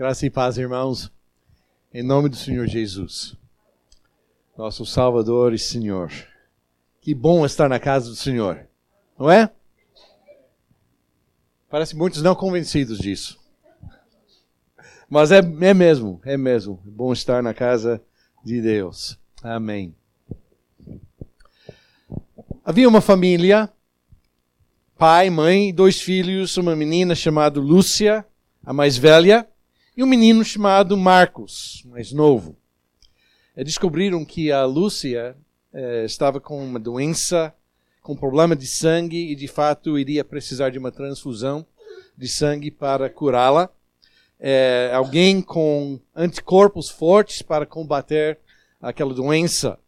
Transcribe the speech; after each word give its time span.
Graça 0.00 0.24
e 0.24 0.30
paz, 0.30 0.56
irmãos, 0.56 1.12
em 1.92 2.02
nome 2.02 2.30
do 2.30 2.36
Senhor 2.36 2.66
Jesus, 2.66 3.36
nosso 4.56 4.86
Salvador 4.86 5.52
e 5.52 5.58
Senhor. 5.58 6.10
Que 7.02 7.14
bom 7.14 7.44
estar 7.44 7.68
na 7.68 7.78
casa 7.78 8.08
do 8.08 8.16
Senhor, 8.16 8.66
não 9.18 9.30
é? 9.30 9.50
Parece 11.68 11.94
muitos 11.94 12.22
não 12.22 12.34
convencidos 12.34 12.98
disso. 12.98 13.38
Mas 15.06 15.30
é, 15.32 15.40
é 15.40 15.74
mesmo, 15.74 16.18
é 16.24 16.34
mesmo. 16.34 16.80
Bom 16.82 17.12
estar 17.12 17.42
na 17.42 17.52
casa 17.52 18.02
de 18.42 18.62
Deus. 18.62 19.18
Amém. 19.42 19.94
Havia 22.64 22.88
uma 22.88 23.02
família, 23.02 23.68
pai, 24.96 25.28
mãe, 25.28 25.74
dois 25.74 26.00
filhos, 26.00 26.56
uma 26.56 26.74
menina 26.74 27.14
chamada 27.14 27.60
Lúcia, 27.60 28.24
a 28.64 28.72
mais 28.72 28.96
velha, 28.96 29.46
e 29.96 30.02
um 30.02 30.06
menino 30.06 30.44
chamado 30.44 30.96
Marcos, 30.96 31.82
mais 31.86 32.12
novo. 32.12 32.56
É, 33.56 33.64
descobriram 33.64 34.24
que 34.24 34.52
a 34.52 34.64
Lúcia 34.64 35.36
é, 35.72 36.04
estava 36.04 36.40
com 36.40 36.64
uma 36.64 36.78
doença, 36.78 37.52
com 38.00 38.16
problema 38.16 38.54
de 38.54 38.66
sangue 38.66 39.30
e 39.30 39.34
de 39.34 39.48
fato 39.48 39.98
iria 39.98 40.24
precisar 40.24 40.70
de 40.70 40.78
uma 40.78 40.92
transfusão 40.92 41.66
de 42.16 42.28
sangue 42.28 42.70
para 42.70 43.10
curá-la. 43.10 43.68
É, 44.38 44.90
alguém 44.94 45.42
com 45.42 46.00
anticorpos 46.14 46.88
fortes 46.88 47.42
para 47.42 47.66
combater 47.66 48.38
aquela 48.80 49.12
doença. 49.12 49.78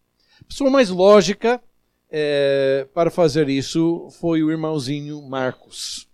A 0.41 0.45
pessoa 0.45 0.71
mais 0.71 0.91
lógica 0.91 1.63
é, 2.11 2.87
para 2.93 3.11
fazer 3.11 3.49
isso 3.49 4.09
foi 4.21 4.43
o 4.43 4.51
irmãozinho 4.51 5.23
Marcos. 5.23 6.07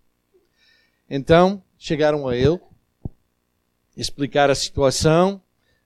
Então, 1.10 1.62
chegaram 1.78 2.28
a 2.28 2.36
ele 2.36 2.60
explicar 4.00 4.48
a 4.48 4.54
situação, 4.54 5.42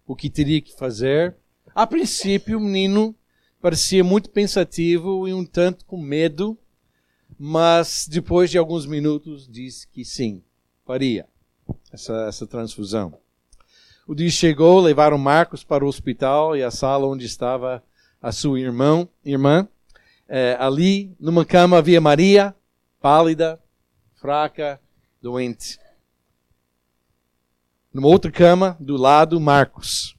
o 0.06 0.14
que 0.14 0.28
teria 0.28 0.60
que 0.60 0.76
fazer. 0.76 1.34
A 1.74 1.86
princípio, 1.86 2.58
o 2.58 2.60
menino 2.60 3.14
parecia 3.60 4.04
muito 4.04 4.28
pensativo 4.28 5.26
e 5.26 5.32
um 5.32 5.44
tanto 5.44 5.86
com 5.86 5.96
medo, 5.96 6.58
mas 7.38 8.06
depois 8.06 8.50
de 8.50 8.58
alguns 8.58 8.84
minutos 8.84 9.48
disse 9.48 9.88
que 9.88 10.04
sim, 10.04 10.42
faria 10.84 11.26
essa, 11.90 12.26
essa 12.28 12.46
transfusão. 12.46 13.18
O 14.06 14.14
dia 14.14 14.30
chegou, 14.30 14.80
levaram 14.80 15.16
Marcos 15.16 15.64
para 15.64 15.84
o 15.84 15.88
hospital 15.88 16.54
e 16.54 16.62
a 16.62 16.70
sala 16.70 17.06
onde 17.06 17.24
estava 17.24 17.82
a 18.20 18.30
sua 18.30 18.60
irmão, 18.60 19.08
irmã. 19.24 19.66
É, 20.28 20.56
ali, 20.60 21.16
numa 21.18 21.44
cama, 21.44 21.78
havia 21.78 22.00
Maria, 22.00 22.54
pálida, 23.00 23.60
fraca, 24.14 24.80
doente. 25.20 25.78
Numa 27.92 28.08
outra 28.08 28.32
cama, 28.32 28.74
do 28.80 28.96
lado, 28.96 29.38
Marcos. 29.38 30.16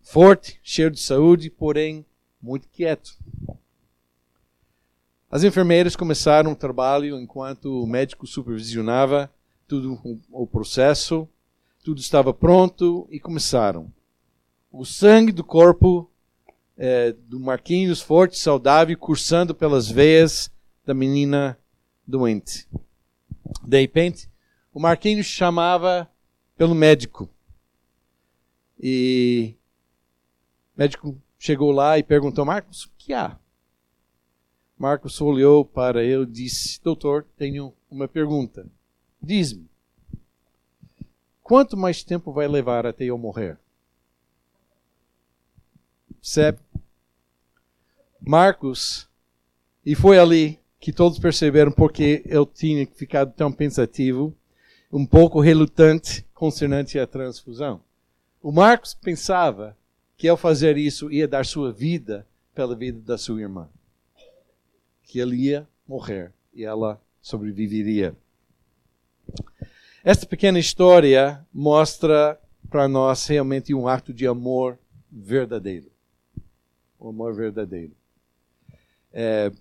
Forte, 0.00 0.58
cheio 0.62 0.90
de 0.90 0.98
saúde, 0.98 1.50
porém 1.50 2.06
muito 2.40 2.66
quieto. 2.68 3.14
As 5.30 5.44
enfermeiras 5.44 5.94
começaram 5.94 6.52
o 6.52 6.56
trabalho 6.56 7.20
enquanto 7.20 7.82
o 7.82 7.86
médico 7.86 8.26
supervisionava 8.26 9.30
tudo 9.66 10.00
o 10.32 10.46
processo. 10.46 11.28
Tudo 11.84 12.00
estava 12.00 12.32
pronto 12.32 13.06
e 13.10 13.20
começaram. 13.20 13.92
O 14.72 14.86
sangue 14.86 15.30
do 15.30 15.44
corpo 15.44 16.10
é, 16.74 17.12
do 17.12 17.38
Marquinhos, 17.38 18.00
forte, 18.00 18.38
saudável, 18.38 18.96
cursando 18.96 19.54
pelas 19.54 19.90
veias 19.90 20.50
da 20.86 20.94
menina 20.94 21.58
doente. 22.06 22.66
De 23.62 23.78
repente, 23.78 24.30
o 24.72 24.80
Marquinhos 24.80 25.26
chamava 25.26 26.08
pelo 26.58 26.74
médico. 26.74 27.30
E 28.78 29.54
o 30.76 30.80
médico 30.80 31.16
chegou 31.38 31.70
lá 31.70 31.96
e 31.96 32.02
perguntou: 32.02 32.44
Marcos, 32.44 32.84
o 32.84 32.90
que 32.98 33.14
há? 33.14 33.38
Marcos 34.76 35.20
olhou 35.20 35.64
para 35.64 36.02
ele 36.02 36.24
e 36.24 36.26
disse: 36.26 36.82
Doutor, 36.82 37.24
tenho 37.36 37.72
uma 37.88 38.08
pergunta. 38.08 38.66
Diz-me, 39.22 39.68
quanto 41.42 41.76
mais 41.76 42.02
tempo 42.02 42.32
vai 42.32 42.46
levar 42.46 42.86
até 42.86 43.04
eu 43.04 43.16
morrer? 43.16 43.58
Percebe? 46.20 46.58
Marcos, 48.20 49.08
e 49.86 49.94
foi 49.94 50.18
ali 50.18 50.60
que 50.80 50.92
todos 50.92 51.18
perceberam 51.18 51.72
porque 51.72 52.22
eu 52.26 52.44
tinha 52.44 52.86
ficado 52.86 53.32
tão 53.32 53.50
pensativo, 53.52 54.36
um 54.90 55.04
pouco 55.04 55.40
relutante 55.40 56.24
concernente 56.34 56.98
à 56.98 57.06
transfusão. 57.06 57.80
O 58.42 58.50
Marcos 58.50 58.94
pensava 58.94 59.76
que 60.16 60.28
ao 60.28 60.36
fazer 60.36 60.76
isso 60.76 61.12
ia 61.12 61.28
dar 61.28 61.44
sua 61.44 61.72
vida 61.72 62.26
pela 62.54 62.74
vida 62.74 63.00
da 63.00 63.18
sua 63.18 63.40
irmã. 63.40 63.68
Que 65.02 65.18
ele 65.20 65.36
ia 65.36 65.68
morrer 65.86 66.32
e 66.52 66.64
ela 66.64 67.00
sobreviveria. 67.20 68.16
Esta 70.02 70.26
pequena 70.26 70.58
história 70.58 71.44
mostra 71.52 72.40
para 72.70 72.88
nós 72.88 73.26
realmente 73.26 73.74
um 73.74 73.86
ato 73.86 74.12
de 74.12 74.26
amor 74.26 74.78
verdadeiro. 75.10 75.90
O 76.98 77.08
amor 77.08 77.34
verdadeiro. 77.34 77.92
É, 79.12 79.52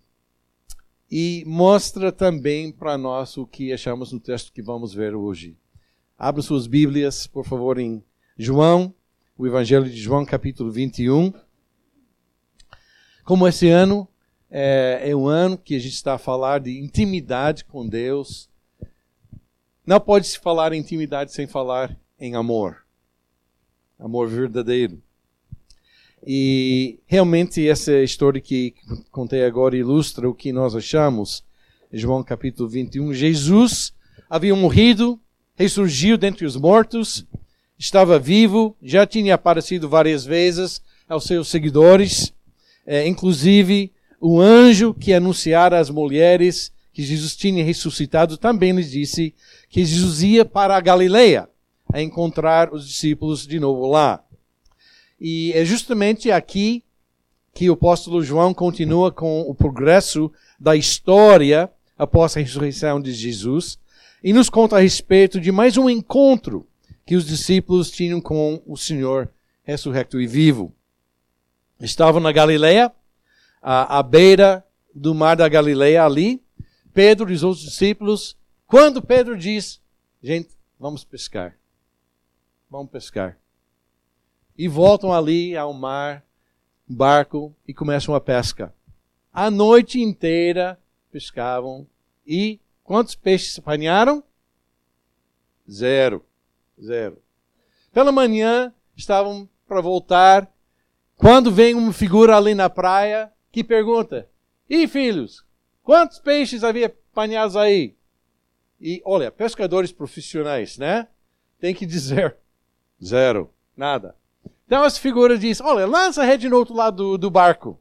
e 1.09 1.43
mostra 1.45 2.11
também 2.11 2.71
para 2.71 2.97
nós 2.97 3.37
o 3.37 3.47
que 3.47 3.71
achamos 3.71 4.11
no 4.11 4.19
texto 4.19 4.51
que 4.51 4.61
vamos 4.61 4.93
ver 4.93 5.15
hoje. 5.15 5.57
Abra 6.17 6.41
suas 6.41 6.67
Bíblias, 6.67 7.27
por 7.27 7.45
favor, 7.45 7.77
em 7.79 8.03
João, 8.37 8.93
o 9.37 9.47
Evangelho 9.47 9.85
de 9.85 9.95
João, 9.95 10.25
capítulo 10.25 10.71
21. 10.71 11.33
Como 13.23 13.47
esse 13.47 13.69
ano 13.69 14.07
é, 14.49 15.01
é 15.03 15.15
um 15.15 15.27
ano 15.27 15.57
que 15.57 15.75
a 15.75 15.79
gente 15.79 15.93
está 15.93 16.15
a 16.15 16.19
falar 16.19 16.59
de 16.59 16.79
intimidade 16.79 17.63
com 17.65 17.87
Deus, 17.87 18.49
não 19.85 19.99
pode 19.99 20.27
se 20.27 20.39
falar 20.39 20.73
em 20.73 20.79
intimidade 20.79 21.31
sem 21.31 21.47
falar 21.47 21.97
em 22.19 22.35
amor. 22.35 22.85
Amor 23.97 24.27
verdadeiro. 24.27 25.01
E 26.25 26.99
realmente 27.05 27.67
essa 27.67 28.01
história 28.01 28.41
que 28.41 28.73
contei 29.11 29.45
agora 29.45 29.77
ilustra 29.77 30.29
o 30.29 30.33
que 30.33 30.51
nós 30.51 30.75
achamos. 30.75 31.43
João 31.91 32.23
capítulo 32.23 32.67
21. 32.67 33.13
Jesus 33.13 33.93
havia 34.29 34.55
morrido 34.55 35.19
ressurgiu 35.57 36.17
dentre 36.17 36.45
os 36.45 36.55
mortos, 36.55 37.25
estava 37.77 38.19
vivo, 38.19 38.77
já 38.81 39.07
tinha 39.07 39.33
aparecido 39.33 39.89
várias 39.89 40.23
vezes 40.23 40.79
aos 41.09 41.23
seus 41.25 41.47
seguidores, 41.47 42.31
é, 42.85 43.07
inclusive 43.07 43.91
o 44.21 44.39
anjo 44.39 44.93
que 44.93 45.13
anunciara 45.13 45.79
às 45.79 45.89
mulheres 45.89 46.71
que 46.93 47.03
Jesus 47.03 47.35
tinha 47.35 47.63
ressuscitado 47.65 48.37
também 48.37 48.71
lhes 48.71 48.91
disse 48.91 49.33
que 49.67 49.83
Jesus 49.83 50.21
ia 50.21 50.45
para 50.45 50.77
a 50.77 50.81
Galileia 50.81 51.49
a 51.91 52.01
encontrar 52.01 52.71
os 52.73 52.87
discípulos 52.87 53.47
de 53.47 53.59
novo 53.59 53.87
lá. 53.87 54.23
E 55.19 55.51
é 55.53 55.65
justamente 55.65 56.31
aqui 56.31 56.83
que 57.53 57.69
o 57.69 57.73
apóstolo 57.73 58.21
João 58.21 58.53
continua 58.53 59.11
com 59.11 59.41
o 59.41 59.55
progresso 59.55 60.31
da 60.59 60.75
história 60.75 61.71
após 61.97 62.37
a 62.37 62.39
ressurreição 62.39 63.01
de 63.01 63.11
Jesus, 63.11 63.79
e 64.23 64.31
nos 64.31 64.49
conta 64.49 64.75
a 64.75 64.79
respeito 64.79 65.39
de 65.39 65.51
mais 65.51 65.77
um 65.77 65.89
encontro 65.89 66.67
que 67.05 67.15
os 67.15 67.25
discípulos 67.25 67.89
tinham 67.89 68.21
com 68.21 68.61
o 68.65 68.77
Senhor 68.77 69.29
ressurrecto 69.63 70.19
e 70.21 70.27
vivo. 70.27 70.73
Estavam 71.79 72.21
na 72.21 72.31
Galileia, 72.31 72.91
à, 73.61 74.01
beira 74.03 74.65
do 74.93 75.13
mar 75.13 75.35
da 75.35 75.47
Galileia 75.47 76.03
ali. 76.03 76.41
Pedro 76.93 77.31
e 77.31 77.33
os 77.33 77.43
outros 77.43 77.63
discípulos, 77.63 78.35
quando 78.65 79.01
Pedro 79.01 79.37
diz, 79.37 79.79
gente, 80.21 80.49
vamos 80.79 81.03
pescar. 81.03 81.55
Vamos 82.69 82.91
pescar. 82.91 83.37
E 84.57 84.67
voltam 84.67 85.13
ali 85.13 85.55
ao 85.55 85.73
mar, 85.73 86.25
barco, 86.87 87.55
e 87.67 87.73
começam 87.73 88.15
a 88.15 88.21
pesca. 88.21 88.73
A 89.31 89.51
noite 89.51 90.01
inteira 90.01 90.79
pescavam 91.11 91.85
e 92.25 92.59
Quantos 92.87 93.15
peixes 93.15 93.59
apanharam? 93.59 94.23
Zero. 95.69 96.25
Zero. 96.81 97.21
Pela 97.91 98.13
manhã, 98.13 98.73
estavam 98.95 99.49
para 99.67 99.81
voltar. 99.81 100.49
Quando 101.17 101.51
vem 101.51 101.75
uma 101.75 101.91
figura 101.91 102.37
ali 102.37 102.55
na 102.55 102.69
praia 102.69 103.29
que 103.51 103.61
pergunta: 103.61 104.29
E 104.69 104.87
filhos, 104.87 105.45
quantos 105.83 106.17
peixes 106.17 106.63
havia 106.63 106.85
apanhados 106.85 107.57
aí? 107.57 107.93
E 108.79 109.01
olha, 109.03 109.29
pescadores 109.33 109.91
profissionais, 109.91 110.77
né? 110.77 111.09
Tem 111.59 111.75
que 111.75 111.85
dizer: 111.85 112.37
zero, 113.03 113.53
nada. 113.75 114.15
Então 114.67 114.85
essa 114.85 114.99
figura 114.99 115.37
diz: 115.37 115.59
Olha, 115.59 115.87
lança 115.87 116.21
a 116.21 116.25
rede 116.25 116.47
no 116.47 116.57
outro 116.57 116.75
lado 116.75 116.97
do, 116.97 117.17
do 117.17 117.31
barco. 117.31 117.79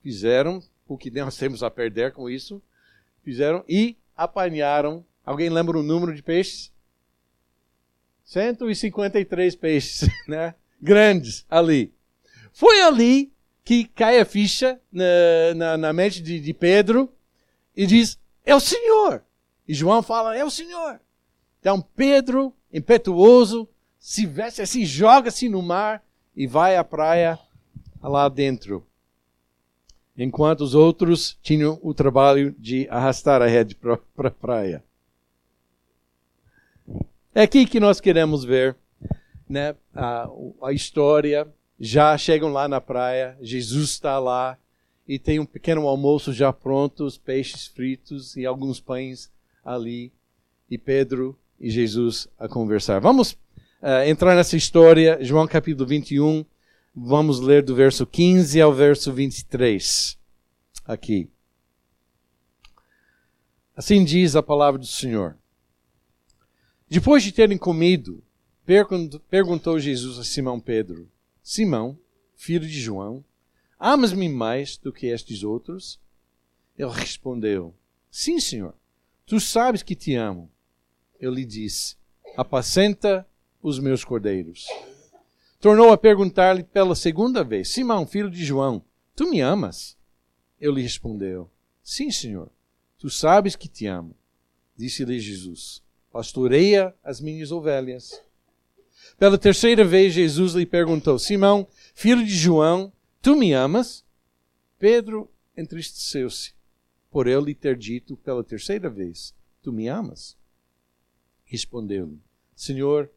Fizeram 0.00 0.62
o 0.86 0.96
que 0.96 1.10
nós 1.10 1.36
temos 1.36 1.62
a 1.62 1.70
perder 1.70 2.12
com 2.12 2.30
isso 2.30 2.62
fizeram 3.24 3.64
e 3.68 3.96
apanharam. 4.14 5.04
Alguém 5.24 5.48
lembra 5.48 5.78
o 5.78 5.82
número 5.82 6.14
de 6.14 6.22
peixes? 6.22 6.70
153 8.24 9.56
peixes, 9.56 10.08
né? 10.28 10.54
Grandes 10.80 11.46
ali. 11.48 11.92
Foi 12.52 12.82
ali 12.82 13.32
que 13.64 13.84
cai 13.84 14.20
a 14.20 14.24
ficha 14.24 14.78
na, 14.92 15.04
na, 15.56 15.76
na 15.78 15.92
mente 15.92 16.22
de, 16.22 16.38
de 16.38 16.52
Pedro 16.52 17.10
e 17.74 17.86
diz: 17.86 18.18
É 18.44 18.54
o 18.54 18.60
Senhor. 18.60 19.24
E 19.66 19.72
João 19.74 20.02
fala: 20.02 20.36
É 20.36 20.44
o 20.44 20.50
Senhor. 20.50 21.00
Então 21.60 21.80
Pedro, 21.80 22.54
impetuoso, 22.72 23.66
se 24.04 24.26
veste 24.26 24.60
assim, 24.60 24.84
joga-se 24.84 25.48
no 25.48 25.62
mar 25.62 26.04
e 26.36 26.46
vai 26.46 26.76
à 26.76 26.84
praia 26.84 27.38
lá 28.02 28.28
dentro. 28.28 28.86
Enquanto 30.14 30.60
os 30.60 30.74
outros 30.74 31.38
tinham 31.42 31.80
o 31.82 31.94
trabalho 31.94 32.54
de 32.58 32.86
arrastar 32.90 33.40
a 33.40 33.46
rede 33.46 33.74
para 33.74 33.98
a 34.28 34.30
praia. 34.30 34.84
É 37.34 37.40
aqui 37.40 37.64
que 37.64 37.80
nós 37.80 37.98
queremos 37.98 38.44
ver 38.44 38.76
né, 39.48 39.74
a, 39.94 40.28
a 40.64 40.70
história. 40.70 41.48
Já 41.80 42.16
chegam 42.18 42.52
lá 42.52 42.68
na 42.68 42.82
praia, 42.82 43.38
Jesus 43.40 43.88
está 43.88 44.18
lá 44.18 44.58
e 45.08 45.18
tem 45.18 45.40
um 45.40 45.46
pequeno 45.46 45.88
almoço 45.88 46.30
já 46.30 46.52
pronto, 46.52 47.06
os 47.06 47.16
peixes 47.16 47.68
fritos 47.68 48.36
e 48.36 48.44
alguns 48.44 48.78
pães 48.80 49.32
ali. 49.64 50.12
E 50.70 50.76
Pedro 50.76 51.38
e 51.58 51.70
Jesus 51.70 52.28
a 52.38 52.46
conversar. 52.46 53.00
Vamos 53.00 53.34
uh, 53.84 54.08
entrar 54.08 54.34
nessa 54.34 54.56
história, 54.56 55.22
João 55.22 55.46
capítulo 55.46 55.86
21. 55.86 56.44
Vamos 56.96 57.38
ler 57.38 57.62
do 57.62 57.74
verso 57.74 58.06
15 58.06 58.58
ao 58.60 58.72
verso 58.72 59.12
23. 59.12 60.18
Aqui. 60.86 61.28
Assim 63.76 64.04
diz 64.04 64.34
a 64.34 64.42
palavra 64.42 64.80
do 64.80 64.86
Senhor. 64.86 65.36
Depois 66.88 67.22
de 67.22 67.32
terem 67.32 67.58
comido, 67.58 68.22
perguntou 69.28 69.78
Jesus 69.78 70.18
a 70.18 70.24
Simão 70.24 70.58
Pedro: 70.58 71.10
Simão, 71.42 71.98
filho 72.34 72.66
de 72.66 72.80
João, 72.80 73.22
amas-me 73.78 74.28
mais 74.28 74.78
do 74.78 74.92
que 74.92 75.08
estes 75.08 75.42
outros? 75.42 76.00
Ele 76.78 76.90
respondeu: 76.90 77.74
Sim, 78.10 78.40
Senhor, 78.40 78.74
tu 79.26 79.38
sabes 79.40 79.82
que 79.82 79.96
te 79.96 80.14
amo. 80.14 80.50
Eu 81.20 81.34
lhe 81.34 81.44
disse: 81.44 81.96
Apacenta 82.36 83.26
os 83.64 83.78
meus 83.78 84.04
cordeiros. 84.04 84.66
Tornou 85.58 85.90
a 85.90 85.96
perguntar-lhe 85.96 86.62
pela 86.62 86.94
segunda 86.94 87.42
vez: 87.42 87.70
Simão, 87.70 88.06
filho 88.06 88.30
de 88.30 88.44
João, 88.44 88.84
tu 89.16 89.30
me 89.30 89.40
amas? 89.40 89.96
Eu 90.60 90.72
lhe 90.72 90.82
respondeu: 90.82 91.50
Sim, 91.82 92.10
Senhor, 92.10 92.50
tu 92.98 93.08
sabes 93.08 93.56
que 93.56 93.66
te 93.66 93.86
amo. 93.86 94.14
Disse-lhe 94.76 95.18
Jesus: 95.18 95.82
pastoreia 96.12 96.94
as 97.02 97.20
minhas 97.20 97.50
ovelhas. 97.50 98.22
Pela 99.18 99.38
terceira 99.38 99.82
vez, 99.82 100.12
Jesus 100.12 100.52
lhe 100.52 100.66
perguntou: 100.66 101.18
Simão, 101.18 101.66
filho 101.94 102.24
de 102.24 102.36
João, 102.36 102.92
tu 103.22 103.34
me 103.34 103.54
amas? 103.54 104.04
Pedro 104.78 105.30
entristeceu-se 105.56 106.52
por 107.10 107.26
ele 107.26 107.46
lhe 107.46 107.54
ter 107.54 107.78
dito 107.78 108.14
pela 108.18 108.44
terceira 108.44 108.90
vez: 108.90 109.34
Tu 109.62 109.72
me 109.72 109.88
amas? 109.88 110.36
Respondeu-lhe: 111.44 112.20
Senhor, 112.54 113.10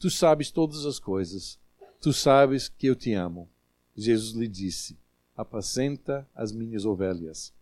tu 0.00 0.08
sabes 0.08 0.50
todas 0.50 0.86
as 0.86 0.98
coisas, 0.98 1.58
tu 2.00 2.10
sabes 2.10 2.68
que 2.68 2.86
eu 2.86 2.96
te 2.96 3.12
amo. 3.12 3.48
Jesus 3.94 4.34
lhe 4.34 4.48
disse: 4.48 4.98
Apacenta 5.36 6.26
as 6.34 6.50
minhas 6.50 6.86
ovelhas. 6.86 7.52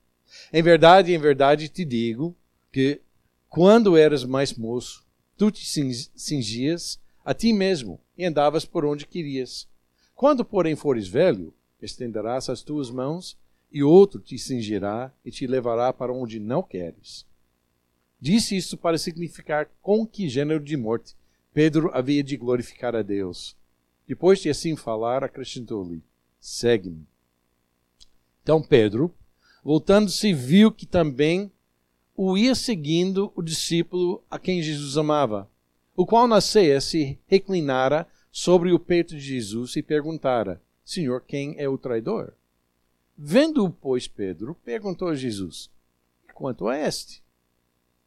Em 0.52 0.62
verdade, 0.62 1.12
em 1.12 1.18
verdade 1.18 1.68
te 1.68 1.84
digo 1.84 2.34
que 2.70 3.00
quando 3.48 3.96
eras 3.96 4.24
mais 4.24 4.54
moço, 4.54 5.04
tu 5.36 5.50
te 5.50 5.66
cingias 6.14 7.00
a 7.24 7.34
ti 7.34 7.52
mesmo 7.52 8.00
e 8.16 8.24
andavas 8.24 8.64
por 8.64 8.84
onde 8.84 9.06
querias. 9.06 9.66
Quando, 10.14 10.44
porém, 10.44 10.76
fores 10.76 11.08
velho, 11.08 11.52
estenderás 11.82 12.48
as 12.48 12.62
tuas 12.62 12.90
mãos 12.90 13.36
e 13.72 13.82
outro 13.82 14.20
te 14.20 14.38
cingirá 14.38 15.12
e 15.24 15.30
te 15.30 15.46
levará 15.46 15.92
para 15.92 16.12
onde 16.12 16.38
não 16.38 16.62
queres. 16.62 17.26
Disse 18.20 18.56
isso 18.56 18.76
para 18.76 18.98
significar 18.98 19.70
com 19.80 20.06
que 20.06 20.28
gênero 20.28 20.62
de 20.62 20.76
morte 20.76 21.14
Pedro 21.58 21.90
havia 21.92 22.22
de 22.22 22.36
glorificar 22.36 22.94
a 22.94 23.02
Deus. 23.02 23.56
Depois 24.06 24.38
de 24.38 24.48
assim 24.48 24.76
falar, 24.76 25.24
acrescentou-lhe: 25.24 26.04
Segue-me. 26.38 27.04
Então 28.40 28.62
Pedro, 28.62 29.12
voltando-se, 29.64 30.32
viu 30.32 30.70
que 30.70 30.86
também 30.86 31.50
o 32.14 32.38
ia 32.38 32.54
seguindo 32.54 33.32
o 33.34 33.42
discípulo 33.42 34.22
a 34.30 34.38
quem 34.38 34.62
Jesus 34.62 34.96
amava, 34.96 35.50
o 35.96 36.06
qual 36.06 36.28
na 36.28 36.40
ceia 36.40 36.80
se 36.80 37.18
reclinara 37.26 38.06
sobre 38.30 38.70
o 38.70 38.78
peito 38.78 39.16
de 39.16 39.20
Jesus 39.20 39.74
e 39.74 39.82
perguntara: 39.82 40.62
Senhor, 40.84 41.22
quem 41.22 41.56
é 41.58 41.68
o 41.68 41.76
traidor? 41.76 42.34
Vendo-o, 43.16 43.68
pois, 43.68 44.06
Pedro, 44.06 44.54
perguntou 44.64 45.08
a 45.08 45.16
Jesus: 45.16 45.68
Quanto 46.34 46.68
a 46.68 46.78
este? 46.78 47.20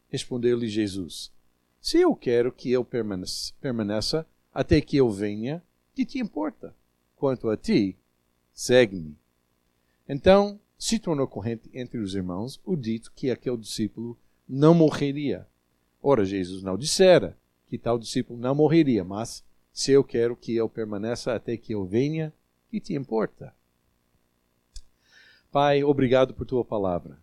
Respondeu-lhe 0.07 0.69
Jesus: 0.69 1.33
Se 1.81 1.99
eu 1.99 2.15
quero 2.15 2.51
que 2.51 2.71
eu 2.71 2.85
permaneça, 2.85 3.51
permaneça 3.59 4.27
até 4.53 4.79
que 4.79 4.97
eu 4.97 5.09
venha, 5.09 5.63
que 5.95 6.05
te 6.05 6.19
importa? 6.19 6.75
Quanto 7.15 7.49
a 7.49 7.57
ti, 7.57 7.97
segue-me. 8.53 9.17
Então 10.07 10.59
se 10.77 10.99
tornou 10.99 11.27
corrente 11.27 11.69
entre 11.73 11.97
os 11.97 12.13
irmãos 12.13 12.61
o 12.63 12.75
dito 12.75 13.11
que 13.15 13.31
aquele 13.31 13.57
discípulo 13.57 14.17
não 14.47 14.75
morreria. 14.75 15.47
Ora, 16.01 16.23
Jesus 16.23 16.61
não 16.61 16.77
dissera 16.77 17.37
que 17.67 17.77
tal 17.77 17.97
discípulo 17.97 18.39
não 18.39 18.53
morreria, 18.53 19.03
mas 19.03 19.43
se 19.73 19.91
eu 19.91 20.03
quero 20.03 20.35
que 20.35 20.55
eu 20.55 20.69
permaneça 20.69 21.33
até 21.33 21.57
que 21.57 21.73
eu 21.73 21.85
venha, 21.85 22.31
que 22.69 22.79
te 22.79 22.93
importa? 22.93 23.55
Pai, 25.51 25.83
obrigado 25.83 26.33
por 26.33 26.45
tua 26.45 26.63
palavra. 26.63 27.17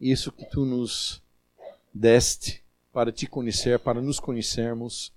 Isso 0.00 0.32
que 0.32 0.44
tu 0.44 0.64
nos 0.64 1.23
deste 1.94 2.64
para 2.92 3.12
te 3.12 3.26
conhecer, 3.26 3.78
para 3.78 4.02
nos 4.02 4.18
conhecermos. 4.18 5.12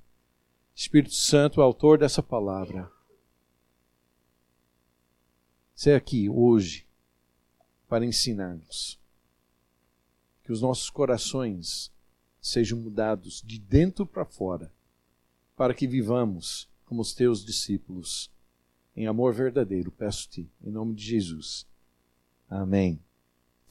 Espírito 0.75 1.15
Santo, 1.15 1.61
autor 1.61 1.97
dessa 1.97 2.21
palavra 2.21 2.91
ser 5.77 5.93
aqui 5.93 6.27
hoje 6.27 6.87
para 7.87 8.03
ensinar-nos. 8.03 8.99
Que 10.43 10.51
os 10.51 10.59
nossos 10.59 10.89
corações 10.89 11.93
sejam 12.41 12.79
mudados 12.79 13.43
de 13.45 13.59
dentro 13.59 14.05
para 14.05 14.25
fora, 14.25 14.73
para 15.55 15.75
que 15.75 15.85
vivamos 15.85 16.67
como 16.83 17.01
os 17.01 17.13
teus 17.13 17.45
discípulos. 17.45 18.31
Em 18.95 19.05
amor 19.05 19.35
verdadeiro, 19.35 19.91
peço-te, 19.91 20.49
em 20.63 20.71
nome 20.71 20.95
de 20.95 21.03
Jesus. 21.03 21.67
Amém. 22.49 22.99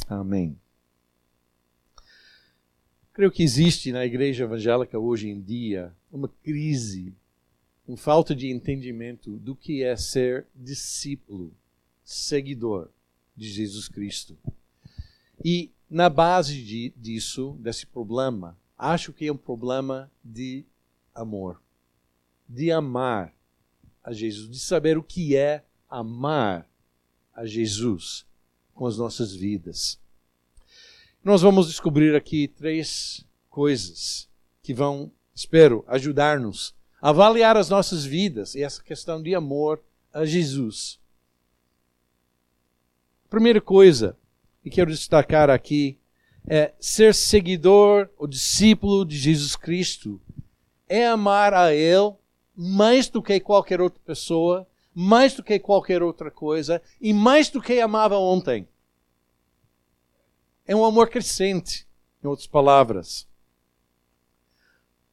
Amém. 0.08 0.56
Creio 3.16 3.32
que 3.32 3.42
existe 3.42 3.92
na 3.92 4.04
igreja 4.04 4.44
evangélica 4.44 4.98
hoje 4.98 5.30
em 5.30 5.40
dia 5.40 5.90
uma 6.12 6.28
crise, 6.28 7.14
uma 7.88 7.96
falta 7.96 8.34
de 8.34 8.50
entendimento 8.50 9.38
do 9.38 9.56
que 9.56 9.82
é 9.82 9.96
ser 9.96 10.46
discípulo 10.54 11.50
seguidor 12.04 12.90
de 13.34 13.48
Jesus 13.48 13.88
Cristo. 13.88 14.36
E 15.42 15.70
na 15.88 16.10
base 16.10 16.62
de, 16.62 16.92
disso, 16.94 17.56
desse 17.58 17.86
problema, 17.86 18.54
acho 18.76 19.14
que 19.14 19.26
é 19.26 19.32
um 19.32 19.36
problema 19.38 20.12
de 20.22 20.66
amor. 21.14 21.58
De 22.46 22.70
amar 22.70 23.34
a 24.04 24.12
Jesus, 24.12 24.50
de 24.50 24.60
saber 24.60 24.98
o 24.98 25.02
que 25.02 25.34
é 25.34 25.64
amar 25.88 26.68
a 27.32 27.46
Jesus 27.46 28.26
com 28.74 28.86
as 28.86 28.98
nossas 28.98 29.34
vidas. 29.34 29.98
Nós 31.26 31.42
vamos 31.42 31.66
descobrir 31.66 32.14
aqui 32.14 32.46
três 32.46 33.26
coisas 33.50 34.28
que 34.62 34.72
vão, 34.72 35.10
espero, 35.34 35.84
ajudar-nos 35.88 36.72
a 37.02 37.08
avaliar 37.08 37.56
as 37.56 37.68
nossas 37.68 38.04
vidas 38.04 38.54
e 38.54 38.62
essa 38.62 38.80
questão 38.80 39.20
de 39.20 39.34
amor 39.34 39.82
a 40.14 40.24
Jesus. 40.24 41.00
Primeira 43.28 43.60
coisa 43.60 44.16
que 44.62 44.70
quero 44.70 44.92
destacar 44.92 45.50
aqui 45.50 45.98
é 46.46 46.72
ser 46.78 47.12
seguidor 47.12 48.08
ou 48.16 48.28
discípulo 48.28 49.04
de 49.04 49.18
Jesus 49.18 49.56
Cristo 49.56 50.20
é 50.88 51.08
amar 51.08 51.52
a 51.52 51.74
Ele 51.74 52.14
mais 52.56 53.08
do 53.08 53.20
que 53.20 53.40
qualquer 53.40 53.80
outra 53.80 54.00
pessoa, 54.06 54.64
mais 54.94 55.34
do 55.34 55.42
que 55.42 55.58
qualquer 55.58 56.04
outra 56.04 56.30
coisa 56.30 56.80
e 57.00 57.12
mais 57.12 57.50
do 57.50 57.60
que 57.60 57.80
amava 57.80 58.16
ontem. 58.16 58.68
É 60.66 60.74
um 60.74 60.84
amor 60.84 61.08
crescente, 61.08 61.86
em 62.22 62.26
outras 62.26 62.46
palavras. 62.46 63.26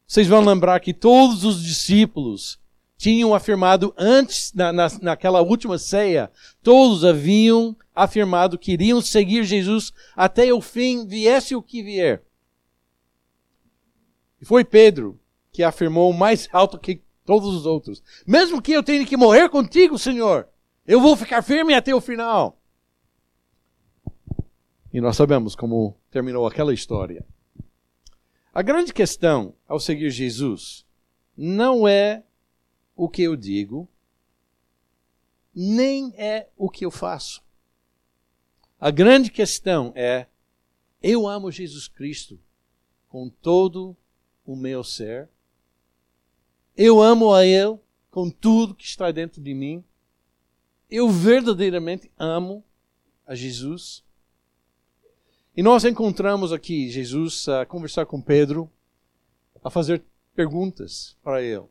Vocês 0.07 0.27
vão 0.27 0.41
lembrar 0.43 0.79
que 0.79 0.93
todos 0.93 1.43
os 1.43 1.63
discípulos 1.63 2.59
tinham 2.97 3.33
afirmado 3.33 3.93
antes, 3.97 4.53
na, 4.53 4.71
na, 4.71 4.87
naquela 5.01 5.41
última 5.41 5.77
ceia, 5.77 6.31
todos 6.61 7.03
haviam 7.03 7.75
afirmado 7.93 8.57
que 8.57 8.71
iriam 8.71 9.01
seguir 9.01 9.43
Jesus 9.43 9.91
até 10.15 10.53
o 10.53 10.61
fim, 10.61 11.05
viesse 11.05 11.55
o 11.55 11.61
que 11.61 11.83
vier. 11.83 12.23
E 14.41 14.45
foi 14.45 14.63
Pedro 14.63 15.19
que 15.51 15.63
afirmou 15.63 16.11
mais 16.13 16.49
alto 16.51 16.79
que 16.79 17.01
todos 17.25 17.53
os 17.53 17.65
outros: 17.65 18.01
Mesmo 18.25 18.61
que 18.61 18.71
eu 18.71 18.83
tenha 18.83 19.05
que 19.05 19.17
morrer 19.17 19.49
contigo, 19.49 19.97
Senhor, 19.99 20.47
eu 20.85 20.99
vou 20.99 21.15
ficar 21.15 21.41
firme 21.41 21.73
até 21.73 21.93
o 21.93 22.01
final. 22.01 22.59
E 24.93 25.01
nós 25.01 25.17
sabemos 25.17 25.55
como 25.55 25.97
terminou 26.11 26.45
aquela 26.45 26.71
história. 26.71 27.25
A 28.53 28.61
grande 28.61 28.93
questão 28.93 29.55
ao 29.67 29.79
seguir 29.79 30.11
Jesus 30.11 30.85
não 31.35 31.87
é 31.87 32.23
o 32.95 33.09
que 33.09 33.23
eu 33.23 33.35
digo, 33.35 33.89
nem 35.53 36.13
é 36.15 36.47
o 36.55 36.69
que 36.69 36.85
eu 36.85 36.91
faço. 36.91 37.43
A 38.79 38.91
grande 38.91 39.31
questão 39.31 39.91
é: 39.95 40.27
eu 41.01 41.27
amo 41.27 41.51
Jesus 41.51 41.87
Cristo 41.87 42.39
com 43.09 43.29
todo 43.29 43.97
o 44.45 44.55
meu 44.55 44.83
ser. 44.83 45.27
Eu 46.77 47.01
amo 47.01 47.33
a 47.33 47.43
Ele 47.43 47.79
com 48.11 48.29
tudo 48.29 48.75
que 48.75 48.85
está 48.85 49.09
dentro 49.09 49.41
de 49.41 49.55
mim. 49.55 49.83
Eu 50.87 51.09
verdadeiramente 51.09 52.11
amo 52.15 52.63
a 53.25 53.33
Jesus. 53.33 54.03
E 55.55 55.61
nós 55.61 55.85
encontramos 55.85 56.51
aqui 56.51 56.89
Jesus 56.89 57.47
a 57.47 57.63
conversar 57.63 58.07
com 58.07 58.19
Pedro, 58.19 58.67
a 59.63 59.69
fazer 59.69 60.03
perguntas 60.35 61.15
para 61.23 61.43
ele. 61.43 61.65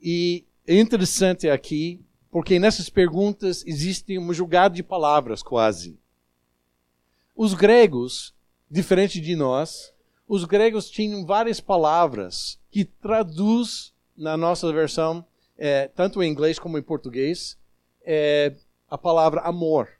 E 0.00 0.44
é 0.64 0.78
interessante 0.78 1.50
aqui, 1.50 2.00
porque 2.30 2.60
nessas 2.60 2.88
perguntas 2.88 3.64
existe 3.66 4.16
um 4.16 4.32
julgado 4.32 4.76
de 4.76 4.82
palavras 4.82 5.42
quase. 5.42 5.98
Os 7.34 7.52
gregos, 7.52 8.32
diferente 8.70 9.20
de 9.20 9.34
nós, 9.34 9.92
os 10.28 10.44
gregos 10.44 10.88
tinham 10.88 11.26
várias 11.26 11.60
palavras 11.60 12.60
que 12.70 12.84
traduz 12.84 13.92
na 14.16 14.36
nossa 14.36 14.72
versão, 14.72 15.26
é, 15.58 15.88
tanto 15.88 16.22
em 16.22 16.30
inglês 16.30 16.60
como 16.60 16.78
em 16.78 16.82
português, 16.82 17.58
é, 18.04 18.54
a 18.88 18.96
palavra 18.96 19.40
amor. 19.40 19.99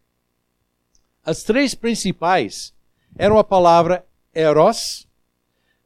As 1.30 1.44
três 1.44 1.76
principais 1.76 2.74
eram 3.16 3.38
a 3.38 3.44
palavra 3.44 4.04
eros, 4.34 5.06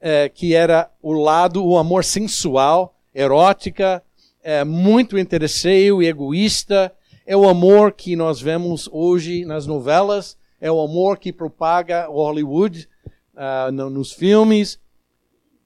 é, 0.01 0.27
que 0.27 0.55
era 0.55 0.91
o 1.03 1.13
lado, 1.13 1.63
o 1.63 1.77
amor 1.77 2.03
sensual, 2.03 2.99
erótica, 3.15 4.03
é, 4.43 4.65
muito 4.65 5.19
interesseiro 5.19 6.03
e 6.03 6.07
egoísta. 6.07 6.91
É 7.27 7.37
o 7.37 7.47
amor 7.47 7.93
que 7.93 8.17
nós 8.17 8.41
vemos 8.41 8.89
hoje 8.91 9.45
nas 9.45 9.67
novelas, 9.67 10.39
é 10.59 10.73
o 10.73 10.81
amor 10.81 11.19
que 11.19 11.31
propaga 11.31 12.09
o 12.09 12.15
Hollywood 12.15 12.89
uh, 13.35 13.71
no, 13.71 13.91
nos 13.91 14.13
filmes. 14.13 14.81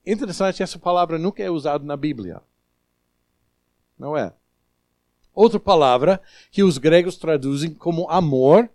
Interessante, 0.05 0.61
essa 0.61 0.81
palavra 0.81 1.21
nunca 1.21 1.41
é 1.41 1.49
usada 1.49 1.85
na 1.85 1.97
Bíblia. 1.97 2.43
Não 3.97 4.17
é? 4.17 4.33
Outra 5.33 5.61
palavra 5.61 6.21
que 6.51 6.65
os 6.65 6.79
gregos 6.79 7.17
traduzem 7.17 7.73
como 7.73 8.11
amor 8.11 8.69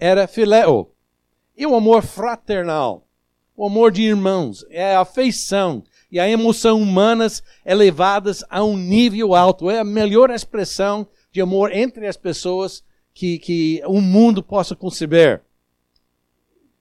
era 0.00 0.26
phileo. 0.26 0.90
E 1.54 1.66
o 1.66 1.76
amor 1.76 2.02
fraternal, 2.02 3.06
o 3.54 3.66
amor 3.66 3.92
de 3.92 4.02
irmãos, 4.02 4.64
é 4.70 4.94
a 4.96 5.00
afeição 5.00 5.84
e 6.10 6.18
a 6.18 6.28
emoção 6.28 6.80
humanas 6.80 7.42
elevadas 7.64 8.42
a 8.48 8.64
um 8.64 8.76
nível 8.76 9.34
alto. 9.34 9.70
É 9.70 9.78
a 9.78 9.84
melhor 9.84 10.30
expressão 10.30 11.06
de 11.30 11.40
amor 11.40 11.70
entre 11.70 12.06
as 12.06 12.16
pessoas 12.16 12.82
que, 13.12 13.38
que 13.38 13.82
o 13.84 14.00
mundo 14.00 14.42
possa 14.42 14.74
conceber. 14.74 15.42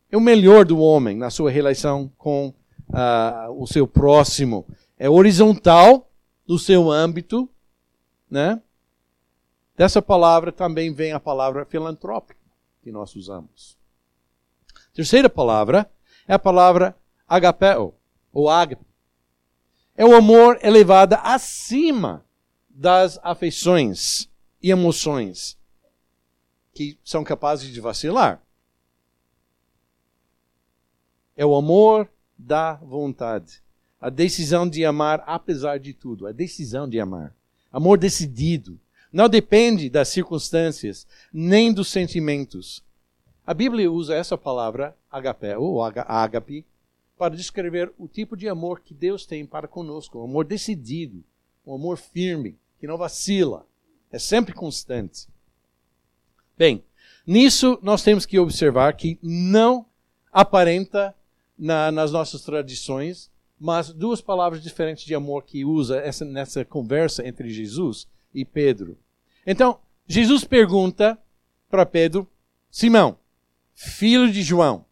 É 0.10 0.16
o 0.16 0.22
melhor 0.22 0.64
do 0.66 0.80
homem 0.80 1.18
na 1.18 1.30
sua 1.30 1.52
relação 1.52 2.10
com 2.18 2.48
uh, 2.88 3.52
o 3.62 3.68
seu 3.68 3.86
próximo. 3.86 4.66
É 4.98 5.10
horizontal 5.10 6.10
no 6.48 6.58
seu 6.58 6.90
âmbito, 6.90 7.48
né? 8.32 8.62
Dessa 9.76 10.02
palavra 10.02 10.52
também 10.52 10.94
vem 10.94 11.12
a 11.12 11.20
palavra 11.20 11.66
filantrópica 11.66 12.39
que 12.90 12.92
nós 12.92 13.16
usamos. 13.16 13.78
Terceira 14.94 15.30
palavra 15.30 15.90
é 16.28 16.34
a 16.34 16.40
palavra 16.40 16.98
agapeo, 17.28 17.94
ou 18.34 18.50
agape. 18.50 18.84
É 19.96 20.04
o 20.04 20.16
amor 20.16 20.58
elevado 20.64 21.16
acima 21.22 22.26
das 22.68 23.20
afeições 23.22 24.28
e 24.62 24.72
emoções 24.72 25.56
que 26.74 26.98
são 27.04 27.24
capazes 27.24 27.72
de 27.72 27.80
vacilar. 27.80 28.42
É 31.38 31.46
o 31.46 31.56
amor 31.56 32.10
da 32.36 32.74
vontade. 32.74 33.62
A 34.02 34.10
decisão 34.10 34.68
de 34.68 34.84
amar 34.84 35.24
apesar 35.28 35.78
de 35.78 35.94
tudo. 35.94 36.26
A 36.26 36.32
decisão 36.32 36.90
de 36.90 37.00
amar. 37.00 37.36
Amor 37.72 38.00
decidido. 38.00 38.80
Não 39.12 39.28
depende 39.28 39.90
das 39.90 40.10
circunstâncias, 40.10 41.08
nem 41.34 41.74
dos 41.74 41.88
sentimentos. 41.88 42.84
A 43.46 43.54
Bíblia 43.54 43.92
usa 43.92 44.14
essa 44.14 44.38
palavra, 44.38 44.96
agape, 45.12 45.56
ou 45.56 45.82
agape, 45.84 46.66
para 47.18 47.36
descrever 47.36 47.92
o 47.98 48.08
tipo 48.08 48.38
de 48.38 48.48
amor 48.48 48.82
que 48.82 48.94
Deus 48.94 49.26
tem 49.26 49.46
para 49.46 49.68
conosco. 49.68 50.20
Um 50.20 50.26
amor 50.26 50.46
decidido, 50.46 51.24
um 51.66 51.74
amor 51.74 51.98
firme, 51.98 52.56
que 52.80 52.86
não 52.86 52.98
vacila, 52.98 53.66
é 54.12 54.20
sempre 54.20 54.54
constante. 54.54 55.28
Bem, 56.56 56.84
nisso 57.26 57.80
nós 57.82 58.04
temos 58.04 58.26
que 58.26 58.38
observar 58.38 58.94
que 58.94 59.18
não 59.24 59.86
aparenta 60.32 61.16
na, 61.58 61.92
nas 61.92 62.12
nossas 62.12 62.44
tradições, 62.44 63.32
mas 63.60 63.92
duas 63.92 64.22
palavras 64.22 64.62
diferentes 64.62 65.04
de 65.04 65.16
amor 65.16 65.44
que 65.44 65.66
usa 65.66 65.98
essa, 65.98 66.24
nessa 66.24 66.64
conversa 66.64 67.28
entre 67.28 67.50
Jesus 67.50 68.08
e 68.34 68.46
Pedro. 68.46 68.98
Então, 69.46 69.80
Jesus 70.08 70.44
pergunta 70.44 71.18
para 71.70 71.86
Pedro: 71.86 72.28
Simão, 72.70 73.18
filho 73.74 74.32
de 74.32 74.42
João. 74.42 74.86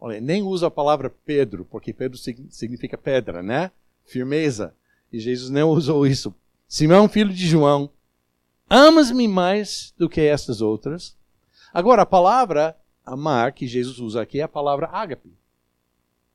Olha, 0.00 0.20
nem 0.20 0.42
usa 0.42 0.66
a 0.66 0.70
palavra 0.70 1.08
Pedro, 1.08 1.64
porque 1.64 1.92
Pedro 1.92 2.18
significa 2.18 2.98
pedra, 2.98 3.42
né? 3.42 3.70
Firmeza. 4.04 4.74
E 5.12 5.20
Jesus 5.20 5.50
não 5.50 5.70
usou 5.70 6.06
isso. 6.06 6.34
Simão, 6.66 7.08
filho 7.08 7.32
de 7.32 7.46
João, 7.46 7.88
amas-me 8.68 9.28
mais 9.28 9.94
do 9.96 10.08
que 10.08 10.22
estas 10.22 10.60
outras? 10.60 11.16
Agora, 11.72 12.02
a 12.02 12.06
palavra 12.06 12.76
amar 13.04 13.52
que 13.52 13.66
Jesus 13.66 13.98
usa 13.98 14.22
aqui 14.22 14.40
é 14.40 14.42
a 14.42 14.48
palavra 14.48 14.88
ágape. 14.88 15.32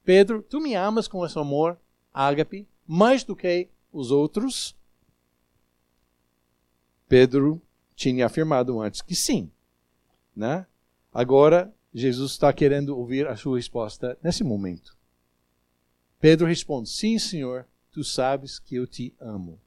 Pedro, 0.06 0.42
tu 0.42 0.62
me 0.62 0.76
amas 0.76 1.08
com 1.08 1.26
esse 1.26 1.38
amor 1.38 1.78
ágape 2.14 2.68
mais 2.88 3.24
do 3.24 3.36
que 3.36 3.68
os 3.92 4.12
outros? 4.12 4.77
Pedro 7.08 7.62
tinha 7.96 8.26
afirmado 8.26 8.80
antes 8.80 9.02
que 9.02 9.16
sim. 9.16 9.52
Né? 10.36 10.66
Agora, 11.14 11.74
Jesus 11.94 12.32
está 12.32 12.54
querendo 12.54 12.98
ouvir 12.98 13.28
a 13.28 13.36
sua 13.36 13.58
resposta 13.58 14.18
nesse 14.22 14.44
momento. 14.44 14.96
Pedro 16.20 16.46
responde: 16.48 16.90
Sim, 16.90 17.18
Senhor, 17.18 17.66
tu 17.92 18.04
sabes 18.04 18.60
que 18.60 18.76
eu 18.76 18.86
te 18.86 19.14
amo. 19.20 19.60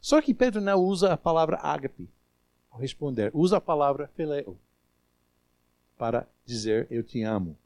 Só 0.00 0.22
que 0.22 0.32
Pedro 0.32 0.60
não 0.60 0.78
usa 0.78 1.12
a 1.12 1.16
palavra 1.16 1.58
ágape 1.58 2.08
ao 2.70 2.80
responder, 2.80 3.30
usa 3.34 3.56
a 3.56 3.60
palavra 3.60 4.08
phileo 4.14 4.58
para 5.98 6.26
dizer 6.46 6.86
eu 6.90 7.02
te 7.02 7.22
amo. 7.22 7.56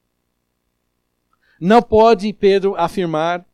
Não 1.61 1.83
pode 1.83 2.33
Pedro 2.33 2.75
afirmar 2.75 3.47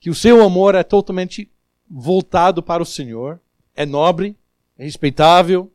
que 0.00 0.08
o 0.08 0.14
seu 0.14 0.42
amor 0.42 0.74
é 0.74 0.82
totalmente 0.82 1.50
voltado 1.88 2.62
para 2.62 2.82
o 2.82 2.86
Senhor, 2.86 3.38
é 3.74 3.84
nobre, 3.84 4.36
é 4.82 4.84
respeitável, 4.84 5.70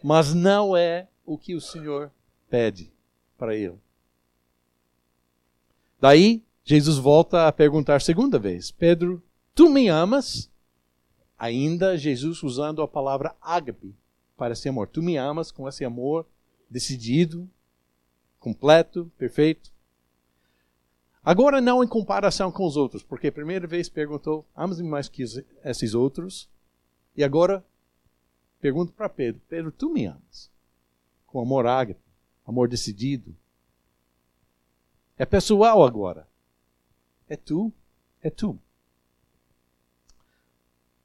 mas 0.00 0.32
não 0.32 0.76
é 0.76 1.08
o 1.26 1.36
que 1.36 1.56
o 1.56 1.60
Senhor 1.60 2.12
pede 2.48 2.92
para 3.36 3.56
ele. 3.56 3.76
Daí, 6.00 6.40
Jesus 6.62 6.96
volta 6.96 7.48
a 7.48 7.52
perguntar 7.52 8.00
segunda 8.00 8.38
vez: 8.38 8.70
Pedro, 8.70 9.20
tu 9.56 9.68
me 9.68 9.88
amas? 9.88 10.48
Ainda 11.36 11.98
Jesus 11.98 12.44
usando 12.44 12.80
a 12.80 12.86
palavra 12.86 13.34
ágape 13.40 13.92
para 14.36 14.52
esse 14.52 14.68
amor. 14.68 14.86
Tu 14.86 15.02
me 15.02 15.16
amas 15.16 15.50
com 15.50 15.68
esse 15.68 15.84
amor 15.84 16.24
decidido, 16.70 17.50
completo, 18.38 19.10
perfeito. 19.18 19.72
Agora 21.24 21.60
não 21.60 21.82
em 21.82 21.88
comparação 21.88 22.52
com 22.52 22.64
os 22.64 22.76
outros, 22.76 23.02
porque 23.02 23.28
a 23.28 23.32
primeira 23.32 23.66
vez 23.66 23.88
perguntou, 23.88 24.46
amas-me 24.54 24.88
mais 24.88 25.08
que 25.08 25.24
esses 25.64 25.94
outros? 25.94 26.48
E 27.16 27.24
agora 27.24 27.64
Pergunto 28.64 28.94
para 28.94 29.10
Pedro: 29.10 29.42
Pedro, 29.46 29.70
tu 29.70 29.90
me 29.90 30.06
amas? 30.06 30.50
Com 31.26 31.38
amor 31.38 31.66
ágape, 31.66 32.00
amor 32.46 32.66
decidido. 32.66 33.36
É 35.18 35.26
pessoal 35.26 35.84
agora. 35.84 36.26
É 37.28 37.36
tu, 37.36 37.70
é 38.22 38.30
tu. 38.30 38.58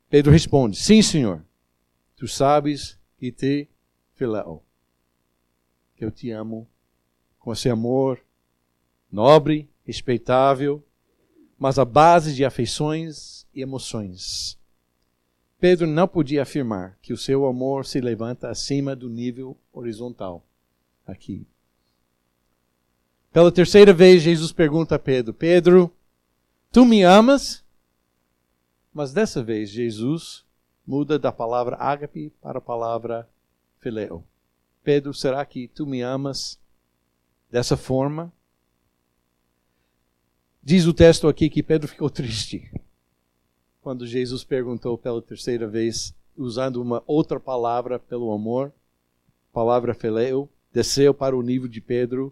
Pedro 0.09 0.31
responde: 0.31 0.77
Sim, 0.77 1.01
Senhor. 1.01 1.43
Tu 2.15 2.29
sabes 2.29 2.97
que 3.17 3.29
te 3.29 3.67
fileo. 4.13 4.63
Que 5.97 6.05
eu 6.05 6.11
te 6.11 6.31
amo 6.31 6.65
com 7.39 7.51
esse 7.51 7.69
amor 7.69 8.23
nobre, 9.11 9.69
respeitável, 9.83 10.81
mas 11.57 11.77
a 11.77 11.83
base 11.83 12.33
de 12.33 12.45
afeições 12.45 13.45
e 13.53 13.61
emoções. 13.61 14.58
Pedro 15.59 15.85
não 15.85 16.07
podia 16.07 16.43
afirmar 16.43 16.97
que 17.01 17.11
o 17.11 17.17
seu 17.17 17.45
amor 17.45 17.85
se 17.85 17.99
levanta 17.99 18.49
acima 18.49 18.95
do 18.95 19.09
nível 19.09 19.57
horizontal. 19.73 20.45
Aqui. 21.05 21.45
Pela 23.31 23.51
terceira 23.51 23.93
vez, 23.93 24.21
Jesus 24.21 24.53
pergunta 24.53 24.95
a 24.95 24.99
Pedro: 24.99 25.33
Pedro, 25.33 25.93
tu 26.71 26.85
me 26.85 27.03
amas? 27.03 27.63
Mas 28.93 29.11
dessa 29.11 29.43
vez, 29.43 29.69
Jesus 29.69 30.45
muda 30.87 31.19
da 31.19 31.31
palavra 31.31 31.75
ágape 31.75 32.31
para 32.41 32.59
a 32.59 32.61
palavra 32.61 33.29
fileo. 33.79 34.23
Pedro, 34.83 35.13
será 35.13 35.45
que 35.45 35.67
tu 35.67 35.85
me 35.85 36.01
amas 36.01 36.59
dessa 37.51 37.75
forma? 37.75 38.31
Diz 40.63 40.85
o 40.85 40.93
texto 40.93 41.27
aqui 41.27 41.49
que 41.49 41.63
Pedro 41.63 41.87
ficou 41.87 42.09
triste 42.09 42.71
quando 43.89 44.05
Jesus 44.05 44.43
perguntou 44.43 44.95
pela 44.99 45.19
terceira 45.19 45.67
vez, 45.67 46.13
usando 46.37 46.79
uma 46.79 47.03
outra 47.07 47.39
palavra 47.39 47.97
pelo 47.97 48.31
amor, 48.31 48.71
palavra 49.51 49.95
fileo, 49.95 50.47
desceu 50.71 51.11
para 51.11 51.35
o 51.35 51.41
nível 51.41 51.67
de 51.67 51.81
Pedro. 51.81 52.31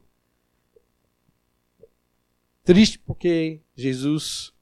Triste 2.64 3.00
porque 3.00 3.60
Jesus 3.76 4.54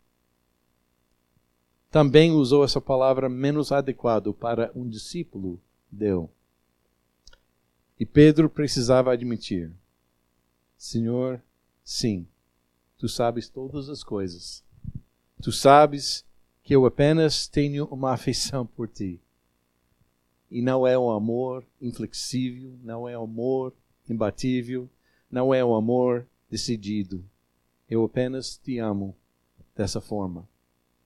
também 1.91 2.31
usou 2.31 2.63
essa 2.63 2.79
palavra 2.79 3.27
menos 3.27 3.73
adequado 3.73 4.33
para 4.33 4.71
um 4.73 4.87
discípulo 4.87 5.59
dele. 5.91 6.29
E 7.99 8.05
Pedro 8.05 8.49
precisava 8.49 9.11
admitir: 9.11 9.69
Senhor, 10.77 11.43
sim, 11.83 12.25
tu 12.97 13.09
sabes 13.09 13.49
todas 13.49 13.89
as 13.89 14.01
coisas. 14.01 14.63
Tu 15.41 15.51
sabes 15.51 16.23
que 16.65 16.75
eu 16.75 16.83
apenas 16.83 17.47
tenho 17.47 17.85
uma 17.85 18.11
afeição 18.11 18.65
por 18.65 18.87
ti. 18.87 19.21
E 20.49 20.63
não 20.63 20.85
é 20.85 20.97
um 20.97 21.11
amor 21.11 21.63
inflexível, 21.79 22.75
não 22.81 23.07
é 23.07 23.17
um 23.17 23.23
amor 23.23 23.73
imbatível, 24.09 24.89
não 25.29 25.53
é 25.53 25.63
um 25.63 25.75
amor 25.75 26.27
decidido. 26.49 27.23
Eu 27.87 28.03
apenas 28.03 28.57
te 28.57 28.79
amo 28.79 29.15
dessa 29.75 30.01
forma. 30.01 30.49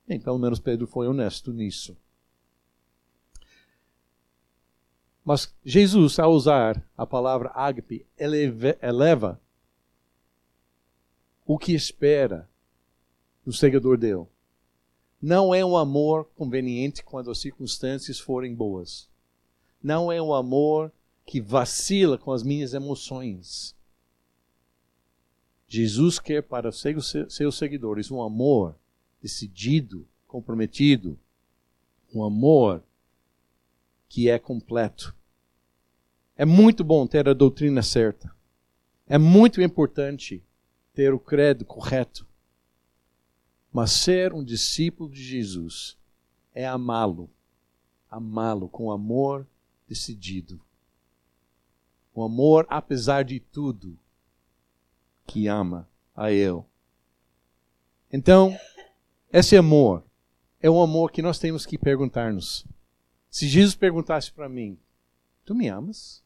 Bem, 0.07 0.17
pelo 0.17 0.39
menos 0.39 0.59
Pedro 0.59 0.87
foi 0.87 1.09
honesto 1.09 1.51
nisso. 1.51 1.95
Mas 5.25 5.53
Jesus, 5.63 6.17
ao 6.19 6.31
usar 6.31 6.81
a 6.97 7.05
palavra 7.05 7.51
ágape, 7.53 8.05
eleva, 8.17 8.77
eleva 8.81 9.41
o 11.45 11.57
que 11.57 11.73
espera 11.73 12.49
do 13.45 13.51
seguidor 13.51 13.97
dele. 13.97 14.25
Não 15.21 15.53
é 15.53 15.65
um 15.65 15.75
amor 15.75 16.25
conveniente 16.35 17.03
quando 17.03 17.29
as 17.29 17.39
circunstâncias 17.39 18.19
forem 18.19 18.55
boas. 18.55 19.09
Não 19.81 20.11
é 20.11 20.21
um 20.21 20.33
amor 20.33 20.91
que 21.25 21.41
vacila 21.41 22.17
com 22.17 22.31
as 22.31 22.41
minhas 22.41 22.73
emoções. 22.73 23.75
Jesus 25.67 26.19
quer 26.19 26.41
para 26.41 26.71
seus 26.71 27.57
seguidores 27.57 28.09
um 28.09 28.21
amor 28.21 28.75
decidido, 29.21 30.07
comprometido, 30.25 31.19
um 32.13 32.23
amor 32.23 32.83
que 34.07 34.29
é 34.29 34.39
completo. 34.39 35.15
É 36.35 36.45
muito 36.45 36.83
bom 36.83 37.05
ter 37.05 37.27
a 37.27 37.33
doutrina 37.33 37.83
certa. 37.83 38.33
É 39.05 39.17
muito 39.17 39.61
importante 39.61 40.41
ter 40.93 41.13
o 41.13 41.19
credo 41.19 41.65
correto. 41.65 42.25
Mas 43.71 43.91
ser 43.91 44.33
um 44.33 44.43
discípulo 44.43 45.09
de 45.09 45.23
Jesus 45.23 45.97
é 46.53 46.67
amá-lo, 46.67 47.29
amá-lo 48.09 48.67
com 48.67 48.91
amor 48.91 49.47
decidido. 49.87 50.59
O 52.13 52.23
amor, 52.23 52.65
apesar 52.69 53.23
de 53.23 53.39
tudo, 53.39 53.97
que 55.25 55.47
ama 55.47 55.87
a 56.15 56.31
Ele. 56.31 56.63
Então, 58.11 58.57
esse 59.31 59.55
amor 59.55 60.03
é 60.59 60.69
um 60.69 60.81
amor 60.81 61.11
que 61.11 61.21
nós 61.21 61.37
temos 61.37 61.65
que 61.65 61.77
perguntar-nos. 61.77 62.65
Se 63.29 63.47
Jesus 63.47 63.75
perguntasse 63.75 64.31
para 64.31 64.49
mim, 64.49 64.77
Tu 65.49 65.55
me 65.55 65.67
amas? 65.67 66.23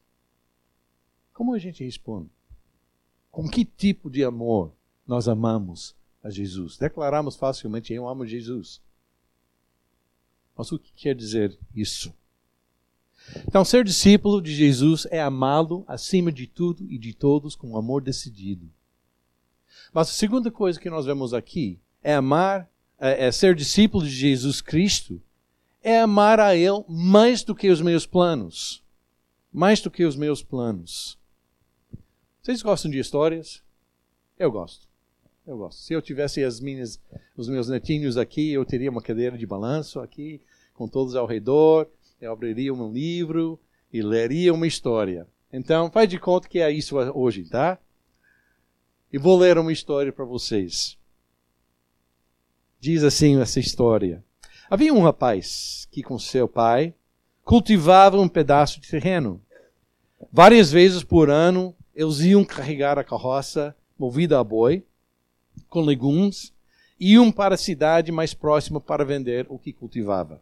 Como 1.32 1.54
a 1.54 1.58
gente 1.58 1.82
responde? 1.82 2.28
Com 3.30 3.48
que 3.48 3.64
tipo 3.64 4.10
de 4.10 4.22
amor 4.22 4.70
nós 5.06 5.28
amamos 5.28 5.96
a 6.24 6.30
Jesus? 6.30 6.78
Declaramos 6.78 7.36
facilmente: 7.36 7.92
Eu 7.92 8.08
amo 8.08 8.26
Jesus. 8.26 8.80
Mas 10.56 10.72
o 10.72 10.78
que 10.78 10.92
quer 10.94 11.14
dizer 11.14 11.56
isso? 11.74 12.12
Então, 13.46 13.64
ser 13.64 13.84
discípulo 13.84 14.40
de 14.40 14.54
Jesus 14.54 15.06
é 15.10 15.20
amá-lo 15.20 15.84
acima 15.86 16.32
de 16.32 16.46
tudo 16.46 16.84
e 16.90 16.98
de 16.98 17.12
todos 17.12 17.54
com 17.54 17.76
amor 17.76 18.02
decidido. 18.02 18.70
Mas 19.92 20.08
a 20.10 20.12
segunda 20.12 20.50
coisa 20.50 20.80
que 20.80 20.90
nós 20.90 21.06
vemos 21.06 21.32
aqui 21.32 21.78
é 22.02 22.14
amar, 22.14 22.68
é, 22.98 23.26
é 23.26 23.32
ser 23.32 23.54
discípulo 23.54 24.04
de 24.04 24.10
Jesus 24.10 24.60
Cristo, 24.60 25.20
é 25.82 26.00
amar 26.00 26.40
a 26.40 26.54
Ele 26.54 26.84
mais 26.88 27.42
do 27.42 27.54
que 27.54 27.70
os 27.70 27.80
meus 27.80 28.06
planos. 28.06 28.82
Mais 29.52 29.80
do 29.80 29.90
que 29.90 30.04
os 30.04 30.16
meus 30.16 30.42
planos. 30.42 31.18
Vocês 32.42 32.60
gostam 32.62 32.90
de 32.90 32.98
histórias? 32.98 33.62
Eu 34.38 34.50
gosto. 34.50 34.86
Eu 35.46 35.58
gosto. 35.58 35.82
Se 35.82 35.92
eu 35.92 36.00
tivesse 36.00 36.42
as 36.42 36.58
minhas, 36.58 36.98
os 37.36 37.48
meus 37.48 37.68
netinhos 37.68 38.16
aqui, 38.16 38.52
eu 38.52 38.64
teria 38.64 38.90
uma 38.90 39.02
cadeira 39.02 39.36
de 39.36 39.46
balanço 39.46 40.00
aqui, 40.00 40.40
com 40.72 40.88
todos 40.88 41.14
ao 41.14 41.26
redor. 41.26 41.86
Eu 42.18 42.32
abriria 42.32 42.72
um 42.72 42.90
livro 42.90 43.60
e 43.92 44.00
leria 44.00 44.54
uma 44.54 44.66
história. 44.66 45.26
Então, 45.52 45.90
faz 45.90 46.08
de 46.08 46.18
conta 46.18 46.48
que 46.48 46.60
é 46.60 46.70
isso 46.70 46.96
hoje, 46.96 47.44
tá? 47.44 47.78
E 49.12 49.18
vou 49.18 49.38
ler 49.38 49.58
uma 49.58 49.72
história 49.72 50.12
para 50.12 50.24
vocês. 50.24 50.96
Diz 52.80 53.04
assim 53.04 53.38
essa 53.40 53.60
história. 53.60 54.24
Havia 54.68 54.94
um 54.94 55.02
rapaz 55.02 55.86
que, 55.90 56.02
com 56.02 56.18
seu 56.18 56.48
pai, 56.48 56.94
cultivava 57.44 58.18
um 58.18 58.28
pedaço 58.28 58.80
de 58.80 58.88
terreno. 58.88 59.40
Várias 60.32 60.72
vezes 60.72 61.04
por 61.04 61.28
ano, 61.28 61.76
eles 61.94 62.20
iam 62.20 62.44
carregar 62.44 62.98
a 62.98 63.04
carroça 63.04 63.76
movida 63.98 64.40
a 64.40 64.42
boi, 64.42 64.84
com 65.68 65.80
legumes, 65.80 66.52
e 66.98 67.12
iam 67.12 67.30
para 67.32 67.54
a 67.54 67.58
cidade 67.58 68.12
mais 68.12 68.32
próxima 68.34 68.80
para 68.80 69.04
vender 69.04 69.46
o 69.48 69.58
que 69.58 69.72
cultivava. 69.72 70.40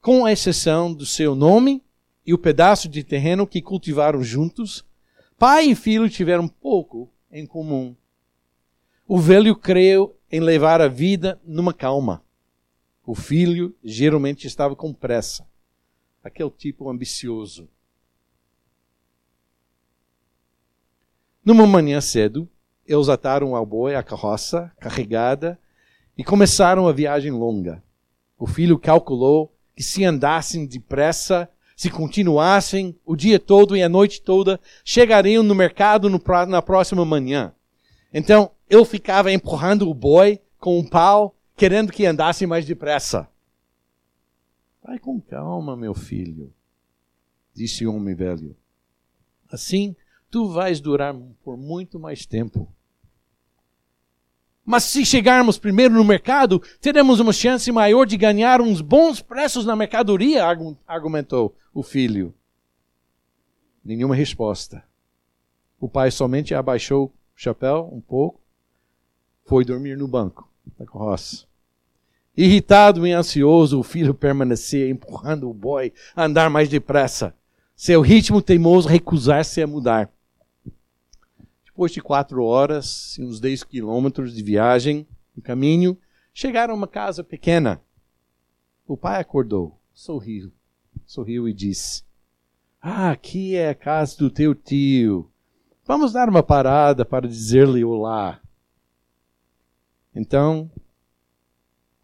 Com 0.00 0.26
exceção 0.28 0.92
do 0.92 1.06
seu 1.06 1.34
nome 1.34 1.82
e 2.26 2.34
o 2.34 2.38
pedaço 2.38 2.88
de 2.88 3.04
terreno 3.04 3.46
que 3.46 3.62
cultivaram 3.62 4.22
juntos, 4.22 4.84
pai 5.38 5.66
e 5.66 5.74
filho 5.74 6.08
tiveram 6.08 6.48
pouco 6.48 7.10
em 7.30 7.46
comum. 7.46 7.94
O 9.06 9.18
velho 9.18 9.56
creu 9.56 10.16
em 10.30 10.40
levar 10.40 10.80
a 10.80 10.88
vida 10.88 11.40
numa 11.44 11.74
calma. 11.74 12.22
O 13.04 13.14
filho 13.14 13.74
geralmente 13.82 14.46
estava 14.46 14.76
com 14.76 14.92
pressa, 14.92 15.46
aquele 16.22 16.50
tipo 16.50 16.88
ambicioso. 16.88 17.68
Numa 21.44 21.66
manhã 21.66 22.00
cedo, 22.00 22.48
eles 22.92 23.08
ataram 23.08 23.54
ao 23.54 23.64
boi 23.64 23.94
a 23.94 24.02
carroça 24.02 24.72
carregada 24.80 25.56
e 26.18 26.24
começaram 26.24 26.88
a 26.88 26.92
viagem 26.92 27.30
longa. 27.30 27.80
O 28.36 28.48
filho 28.48 28.76
calculou 28.76 29.54
que 29.76 29.82
se 29.82 30.04
andassem 30.04 30.66
depressa, 30.66 31.48
se 31.76 31.88
continuassem 31.88 32.98
o 33.06 33.14
dia 33.14 33.38
todo 33.38 33.76
e 33.76 33.82
a 33.82 33.88
noite 33.88 34.20
toda, 34.20 34.58
chegariam 34.84 35.44
no 35.44 35.54
mercado 35.54 36.10
no, 36.10 36.20
na 36.48 36.60
próxima 36.60 37.04
manhã. 37.04 37.54
Então, 38.12 38.50
ele 38.68 38.84
ficava 38.84 39.30
empurrando 39.30 39.88
o 39.88 39.94
boi 39.94 40.40
com 40.58 40.76
um 40.76 40.84
pau, 40.84 41.36
querendo 41.56 41.92
que 41.92 42.04
andasse 42.04 42.44
mais 42.44 42.66
depressa. 42.66 43.28
Vai 44.82 44.98
com 44.98 45.20
calma, 45.20 45.76
meu 45.76 45.94
filho, 45.94 46.52
disse 47.54 47.86
o 47.86 47.94
homem 47.94 48.16
velho. 48.16 48.56
Assim, 49.48 49.94
tu 50.28 50.48
vais 50.48 50.80
durar 50.80 51.14
por 51.44 51.56
muito 51.56 52.00
mais 52.00 52.26
tempo. 52.26 52.68
Mas 54.70 54.84
se 54.84 55.04
chegarmos 55.04 55.58
primeiro 55.58 55.94
no 55.94 56.04
mercado, 56.04 56.62
teremos 56.80 57.18
uma 57.18 57.32
chance 57.32 57.72
maior 57.72 58.06
de 58.06 58.16
ganhar 58.16 58.60
uns 58.60 58.80
bons 58.80 59.20
preços 59.20 59.66
na 59.66 59.74
mercadoria, 59.74 60.44
argumentou 60.86 61.56
o 61.74 61.82
filho. 61.82 62.32
Nenhuma 63.84 64.14
resposta. 64.14 64.84
O 65.80 65.88
pai 65.88 66.12
somente 66.12 66.54
abaixou 66.54 67.06
o 67.06 67.12
chapéu 67.34 67.90
um 67.92 68.00
pouco, 68.00 68.40
foi 69.44 69.64
dormir 69.64 69.98
no 69.98 70.06
banco 70.06 70.48
da 70.78 70.86
carroça. 70.86 71.46
Irritado 72.36 73.04
e 73.04 73.10
ansioso, 73.10 73.80
o 73.80 73.82
filho 73.82 74.14
permanecia 74.14 74.88
empurrando 74.88 75.50
o 75.50 75.52
boi 75.52 75.92
a 76.14 76.26
andar 76.26 76.48
mais 76.48 76.68
depressa. 76.68 77.34
Seu 77.74 78.00
ritmo 78.00 78.40
teimoso 78.40 78.86
recusar-se 78.86 79.60
a 79.60 79.66
mudar. 79.66 80.08
Depois 81.80 81.92
de 81.92 82.02
quatro 82.02 82.44
horas 82.44 83.16
e 83.16 83.24
uns 83.24 83.40
10 83.40 83.64
quilômetros 83.64 84.34
de 84.34 84.42
viagem, 84.42 85.06
No 85.34 85.42
caminho, 85.42 85.96
chegaram 86.34 86.74
a 86.74 86.76
uma 86.76 86.86
casa 86.86 87.24
pequena. 87.24 87.80
O 88.86 88.98
pai 88.98 89.18
acordou, 89.18 89.80
sorriu, 89.90 90.52
sorriu 91.06 91.48
e 91.48 91.54
disse: 91.54 92.04
Ah, 92.82 93.10
aqui 93.10 93.56
é 93.56 93.70
a 93.70 93.74
casa 93.74 94.14
do 94.18 94.28
teu 94.28 94.54
tio. 94.54 95.32
Vamos 95.86 96.12
dar 96.12 96.28
uma 96.28 96.42
parada 96.42 97.02
para 97.02 97.26
dizer-lhe 97.26 97.82
olá. 97.82 98.42
Então, 100.14 100.70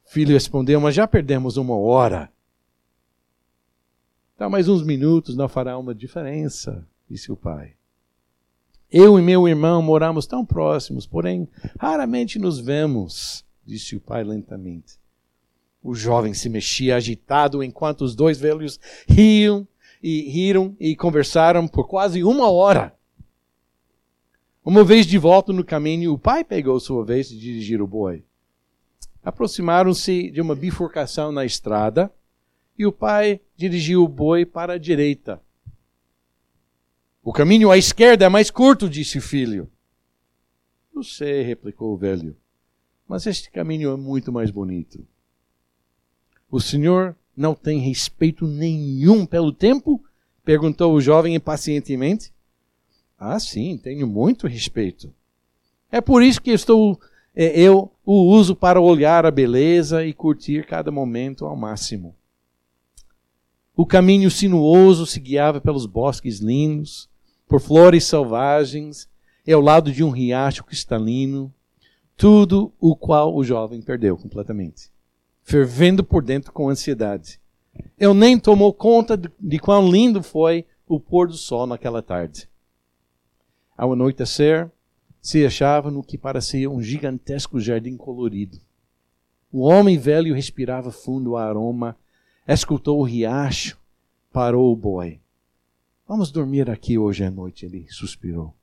o 0.06 0.08
filho 0.08 0.32
respondeu: 0.32 0.80
Mas 0.80 0.94
já 0.94 1.06
perdemos 1.06 1.58
uma 1.58 1.76
hora. 1.76 2.32
Dá 4.38 4.48
mais 4.48 4.70
uns 4.70 4.82
minutos, 4.82 5.36
não 5.36 5.50
fará 5.50 5.76
uma 5.76 5.94
diferença, 5.94 6.88
disse 7.10 7.30
o 7.30 7.36
pai. 7.36 7.75
Eu 8.90 9.18
e 9.18 9.22
meu 9.22 9.48
irmão 9.48 9.82
moramos 9.82 10.26
tão 10.26 10.44
próximos, 10.44 11.06
porém 11.06 11.48
raramente 11.78 12.38
nos 12.38 12.60
vemos, 12.60 13.44
disse 13.64 13.96
o 13.96 14.00
pai 14.00 14.22
lentamente. 14.22 14.94
O 15.82 15.94
jovem 15.94 16.34
se 16.34 16.48
mexia 16.48 16.96
agitado 16.96 17.62
enquanto 17.62 18.02
os 18.02 18.14
dois 18.14 18.38
velhos 18.40 18.78
riam 19.08 19.66
e 20.02 20.28
riram 20.30 20.76
e 20.78 20.94
conversaram 20.94 21.66
por 21.66 21.88
quase 21.88 22.22
uma 22.22 22.50
hora. 22.50 22.94
Uma 24.64 24.82
vez 24.82 25.06
de 25.06 25.16
volta 25.16 25.52
no 25.52 25.64
caminho, 25.64 26.12
o 26.12 26.18
pai 26.18 26.44
pegou 26.44 26.78
sua 26.80 27.04
vez 27.04 27.28
de 27.28 27.38
dirigir 27.38 27.80
o 27.80 27.86
boi. 27.86 28.24
Aproximaram-se 29.22 30.30
de 30.30 30.40
uma 30.40 30.54
bifurcação 30.54 31.32
na 31.32 31.44
estrada 31.44 32.12
e 32.78 32.86
o 32.86 32.92
pai 32.92 33.40
dirigiu 33.56 34.04
o 34.04 34.08
boi 34.08 34.44
para 34.44 34.74
a 34.74 34.78
direita. 34.78 35.40
O 37.26 37.32
caminho 37.32 37.72
à 37.72 37.76
esquerda 37.76 38.24
é 38.24 38.28
mais 38.28 38.52
curto, 38.52 38.88
disse 38.88 39.18
o 39.18 39.20
filho. 39.20 39.68
Eu 40.94 41.02
sei, 41.02 41.42
replicou 41.42 41.92
o 41.92 41.96
velho, 41.96 42.36
mas 43.08 43.26
este 43.26 43.50
caminho 43.50 43.90
é 43.90 43.96
muito 43.96 44.30
mais 44.30 44.48
bonito. 44.52 45.04
O 46.48 46.60
senhor 46.60 47.16
não 47.36 47.52
tem 47.52 47.80
respeito 47.80 48.46
nenhum 48.46 49.26
pelo 49.26 49.50
tempo? 49.52 50.00
perguntou 50.44 50.94
o 50.94 51.00
jovem 51.00 51.34
impacientemente. 51.34 52.32
Ah, 53.18 53.40
sim, 53.40 53.76
tenho 53.76 54.06
muito 54.06 54.46
respeito. 54.46 55.12
É 55.90 56.00
por 56.00 56.22
isso 56.22 56.40
que 56.40 56.52
estou, 56.52 56.96
é, 57.34 57.60
eu 57.60 57.90
o 58.04 58.22
uso 58.36 58.54
para 58.54 58.80
olhar 58.80 59.26
a 59.26 59.32
beleza 59.32 60.06
e 60.06 60.14
curtir 60.14 60.64
cada 60.64 60.92
momento 60.92 61.44
ao 61.44 61.56
máximo. 61.56 62.14
O 63.74 63.84
caminho 63.84 64.30
sinuoso 64.30 65.04
se 65.04 65.18
guiava 65.18 65.60
pelos 65.60 65.86
bosques 65.86 66.38
lindos, 66.38 67.10
por 67.48 67.60
flores 67.60 68.04
selvagens 68.04 69.08
e 69.46 69.52
ao 69.52 69.60
lado 69.60 69.92
de 69.92 70.02
um 70.02 70.10
riacho 70.10 70.64
cristalino, 70.64 71.52
tudo 72.16 72.72
o 72.80 72.96
qual 72.96 73.34
o 73.34 73.44
jovem 73.44 73.80
perdeu 73.80 74.16
completamente, 74.16 74.90
fervendo 75.42 76.02
por 76.02 76.22
dentro 76.22 76.52
com 76.52 76.68
ansiedade. 76.68 77.40
Ele 77.98 78.14
nem 78.14 78.38
tomou 78.38 78.72
conta 78.72 79.16
de, 79.16 79.30
de 79.38 79.58
quão 79.58 79.90
lindo 79.90 80.22
foi 80.22 80.64
o 80.86 80.98
pôr 80.98 81.28
do 81.28 81.34
sol 81.34 81.66
naquela 81.66 82.02
tarde. 82.02 82.48
Ao 83.76 83.92
anoitecer, 83.92 84.70
se 85.20 85.44
achava 85.44 85.90
no 85.90 86.02
que 86.02 86.16
parecia 86.16 86.70
um 86.70 86.80
gigantesco 86.80 87.60
jardim 87.60 87.96
colorido. 87.96 88.58
O 89.52 89.60
homem 89.60 89.98
velho 89.98 90.34
respirava 90.34 90.90
fundo 90.90 91.32
o 91.32 91.36
aroma 91.36 91.96
escutou 92.46 93.00
o 93.00 93.02
riacho, 93.02 93.76
parou 94.32 94.72
o 94.72 94.76
boi. 94.76 95.20
Vamos 96.06 96.30
dormir 96.30 96.70
aqui 96.70 96.96
hoje 96.96 97.24
à 97.24 97.30
noite, 97.30 97.66
ele 97.66 97.86
suspirou. 97.90 98.54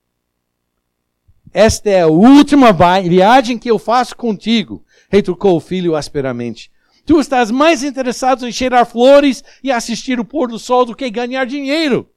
Esta 1.52 1.90
é 1.90 2.02
a 2.02 2.08
última 2.08 2.72
viagem 2.72 3.60
que 3.60 3.70
eu 3.70 3.78
faço 3.78 4.16
contigo, 4.16 4.84
retrucou 5.10 5.58
o 5.58 5.60
filho 5.60 5.96
asperamente. 5.96 6.72
Tu 7.06 7.20
estás 7.20 7.52
mais 7.52 7.84
interessado 7.84 8.48
em 8.48 8.52
cheirar 8.52 8.86
flores 8.86 9.44
e 9.62 9.70
assistir 9.72 10.20
o 10.20 10.26
pôr 10.26 10.48
do 10.48 10.58
sol 10.58 10.86
do 10.86 10.96
que 10.96 11.10
ganhar 11.10 11.46
dinheiro. 11.46 12.10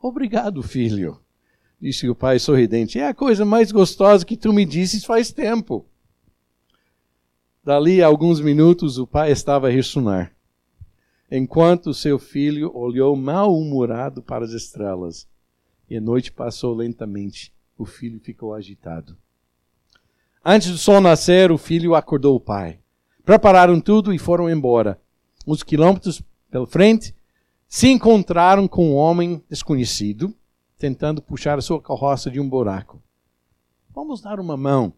Obrigado, 0.00 0.60
filho, 0.60 1.20
disse 1.80 2.08
o 2.08 2.16
pai 2.16 2.40
sorridente. 2.40 2.98
É 2.98 3.06
a 3.06 3.14
coisa 3.14 3.44
mais 3.44 3.70
gostosa 3.70 4.26
que 4.26 4.36
tu 4.36 4.52
me 4.52 4.64
disses 4.64 5.04
faz 5.04 5.30
tempo. 5.30 5.86
Dali 7.62 8.02
a 8.02 8.08
alguns 8.08 8.40
minutos 8.40 8.98
o 8.98 9.06
pai 9.06 9.30
estava 9.30 9.68
a 9.68 9.70
ressonar, 9.70 10.34
enquanto 11.34 11.94
seu 11.94 12.18
filho 12.18 12.70
olhou 12.76 13.16
mal-humorado 13.16 14.22
para 14.22 14.44
as 14.44 14.52
estrelas. 14.52 15.26
E 15.88 15.96
a 15.96 16.00
noite 16.00 16.30
passou 16.30 16.74
lentamente. 16.74 17.52
O 17.78 17.86
filho 17.86 18.20
ficou 18.20 18.54
agitado. 18.54 19.16
Antes 20.44 20.70
do 20.70 20.76
sol 20.76 21.00
nascer, 21.00 21.50
o 21.50 21.56
filho 21.56 21.94
acordou 21.94 22.36
o 22.36 22.40
pai. 22.40 22.80
Prepararam 23.24 23.80
tudo 23.80 24.12
e 24.12 24.18
foram 24.18 24.50
embora. 24.50 25.00
Uns 25.46 25.62
quilômetros 25.62 26.22
pela 26.50 26.66
frente, 26.66 27.14
se 27.66 27.88
encontraram 27.88 28.68
com 28.68 28.90
um 28.90 28.94
homem 28.94 29.42
desconhecido, 29.48 30.36
tentando 30.76 31.22
puxar 31.22 31.56
a 31.56 31.62
sua 31.62 31.80
carroça 31.80 32.30
de 32.30 32.38
um 32.38 32.46
buraco. 32.46 33.02
Vamos 33.94 34.20
dar 34.20 34.38
uma 34.38 34.56
mão, 34.56 34.92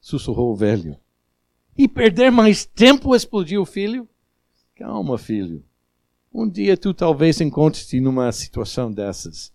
sussurrou 0.00 0.52
o 0.52 0.56
velho. 0.56 0.96
E 1.76 1.88
perder 1.88 2.30
mais 2.30 2.64
tempo, 2.64 3.16
explodiu 3.16 3.62
o 3.62 3.66
filho. 3.66 4.08
Calma, 4.76 5.16
filho. 5.16 5.64
Um 6.32 6.46
dia 6.46 6.76
tu 6.76 6.92
talvez 6.92 7.40
encontres-te 7.40 7.98
numa 7.98 8.30
situação 8.30 8.92
dessas. 8.92 9.50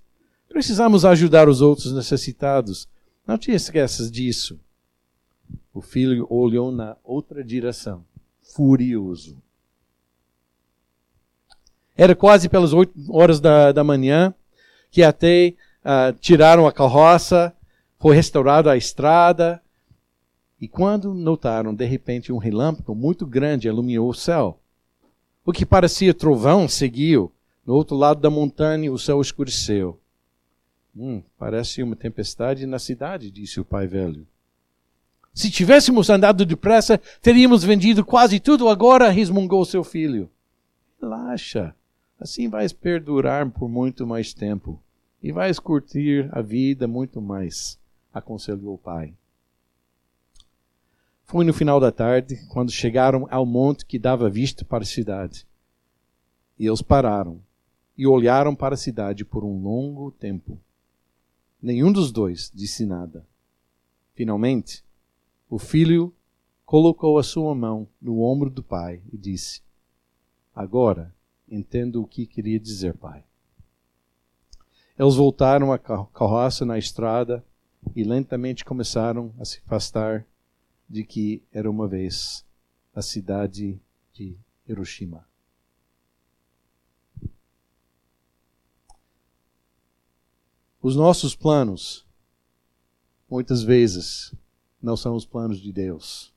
Precisamos 0.49 1.05
ajudar 1.05 1.47
os 1.47 1.61
outros 1.61 1.93
necessitados. 1.93 2.89
Não 3.25 3.37
te 3.37 3.51
esqueças 3.51 4.09
disso. 4.09 4.59
O 5.71 5.79
filho 5.79 6.25
olhou 6.27 6.71
na 6.71 6.97
outra 7.03 7.43
direção, 7.43 8.03
furioso. 8.41 9.37
Era 11.95 12.15
quase 12.15 12.49
pelas 12.49 12.73
oito 12.73 12.91
horas 13.09 13.39
da, 13.39 13.71
da 13.71 13.83
manhã 13.83 14.33
que 14.89 15.03
até 15.03 15.53
uh, 15.85 16.17
tiraram 16.19 16.65
a 16.65 16.73
carroça, 16.73 17.55
foi 17.99 18.15
restaurada 18.15 18.71
a 18.71 18.75
estrada, 18.75 19.61
e 20.59 20.67
quando 20.67 21.13
notaram 21.13 21.75
de 21.75 21.85
repente 21.85 22.33
um 22.33 22.37
relâmpago 22.37 22.95
muito 22.95 23.25
grande 23.27 23.67
iluminou 23.67 24.09
o 24.09 24.15
céu, 24.15 24.60
o 25.45 25.51
que 25.51 25.65
parecia 25.65 26.13
trovão 26.13 26.67
seguiu. 26.67 27.31
No 27.65 27.73
outro 27.73 27.95
lado 27.95 28.19
da 28.19 28.29
montanha 28.29 28.91
o 28.91 28.97
céu 28.97 29.21
escureceu. 29.21 29.99
Hum, 30.95 31.21
parece 31.37 31.81
uma 31.81 31.95
tempestade 31.95 32.65
na 32.65 32.79
cidade, 32.79 33.31
disse 33.31 33.59
o 33.59 33.65
pai 33.65 33.87
velho. 33.87 34.27
Se 35.33 35.49
tivéssemos 35.49 36.09
andado 36.09 36.45
depressa, 36.45 36.99
teríamos 37.21 37.63
vendido 37.63 38.03
quase 38.03 38.39
tudo 38.39 38.67
agora, 38.67 39.09
resmungou 39.09 39.63
seu 39.63 39.83
filho. 39.83 40.29
Relaxa, 41.01 41.73
assim 42.19 42.49
vais 42.49 42.73
perdurar 42.73 43.49
por 43.49 43.69
muito 43.69 44.05
mais 44.05 44.33
tempo 44.33 44.81
e 45.23 45.31
vais 45.31 45.57
curtir 45.57 46.29
a 46.31 46.41
vida 46.41 46.87
muito 46.87 47.21
mais, 47.21 47.79
aconselhou 48.13 48.73
o 48.73 48.77
pai. 48.77 49.13
Foi 51.31 51.45
no 51.45 51.53
final 51.53 51.79
da 51.79 51.93
tarde, 51.93 52.45
quando 52.49 52.73
chegaram 52.73 53.25
ao 53.31 53.45
monte 53.45 53.85
que 53.85 53.97
dava 53.97 54.29
vista 54.29 54.65
para 54.65 54.83
a 54.83 54.85
cidade. 54.85 55.47
E 56.59 56.67
eles 56.67 56.81
pararam 56.81 57.41
e 57.97 58.05
olharam 58.05 58.53
para 58.53 58.73
a 58.73 58.77
cidade 58.77 59.23
por 59.23 59.45
um 59.45 59.63
longo 59.63 60.11
tempo. 60.11 60.59
Nenhum 61.61 61.89
dos 61.89 62.11
dois 62.11 62.51
disse 62.53 62.85
nada. 62.85 63.25
Finalmente, 64.13 64.83
o 65.49 65.57
filho 65.57 66.13
colocou 66.65 67.17
a 67.17 67.23
sua 67.23 67.55
mão 67.55 67.87
no 68.01 68.19
ombro 68.19 68.49
do 68.49 68.61
pai 68.61 69.01
e 69.09 69.17
disse: 69.17 69.61
Agora 70.53 71.15
entendo 71.49 72.01
o 72.01 72.07
que 72.07 72.25
queria 72.25 72.59
dizer, 72.59 72.93
pai. 72.97 73.23
Eles 74.99 75.15
voltaram 75.15 75.71
a 75.71 75.79
carroça 75.79 76.65
na 76.65 76.77
estrada 76.77 77.41
e 77.95 78.03
lentamente 78.03 78.65
começaram 78.65 79.33
a 79.39 79.45
se 79.45 79.59
afastar 79.59 80.27
de 80.91 81.05
que 81.05 81.41
era 81.53 81.71
uma 81.71 81.87
vez 81.87 82.45
a 82.93 83.01
cidade 83.01 83.79
de 84.11 84.37
Hiroshima. 84.67 85.25
Os 90.81 90.95
nossos 90.95 91.33
planos, 91.33 92.05
muitas 93.29 93.63
vezes, 93.63 94.33
não 94.81 94.97
são 94.97 95.15
os 95.15 95.25
planos 95.25 95.61
de 95.61 95.71
Deus. 95.71 96.33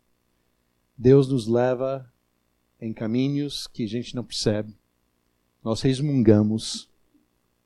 Deus 0.96 1.26
nos 1.28 1.48
leva 1.48 2.08
em 2.80 2.92
caminhos 2.92 3.66
que 3.66 3.82
a 3.82 3.88
gente 3.88 4.14
não 4.14 4.22
percebe. 4.22 4.76
Nós 5.64 5.80
resmungamos. 5.80 6.88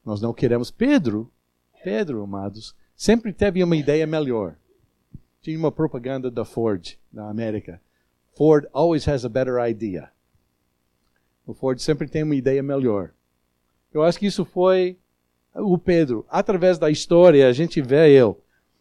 Nós 0.05 0.23
não 0.23 0.33
queremos. 0.33 0.71
Pedro, 0.71 1.31
Pedro, 1.85 2.23
amados, 2.23 2.75
sempre 2.97 3.33
teve 3.33 3.63
uma 3.63 3.77
ideia 3.77 4.07
melhor 4.07 4.57
tinha 5.41 5.59
uma 5.59 5.73
propaganda 5.73 6.31
da 6.31 6.45
Ford 6.45 6.97
na 7.13 7.29
América. 7.29 7.81
Ford 8.37 8.67
always 8.73 9.07
has 9.07 9.25
a 9.25 9.29
better 9.29 9.57
idea. 9.59 10.11
O 11.47 11.55
Ford 11.55 11.79
sempre 11.81 12.09
tem 12.09 12.23
uma 12.23 12.35
ideia 12.35 12.63
melhor. 12.63 13.13
Eu 13.93 14.03
acho 14.03 14.19
que 14.19 14.27
isso 14.27 14.45
foi 14.45 14.99
o 15.55 15.79
Pedro. 15.79 16.27
Através 16.29 16.79
da 16.79 16.91
história, 16.91 17.49
a 17.49 17.53
gente 17.53 17.81
vê 17.81 18.11
ele 18.11 18.35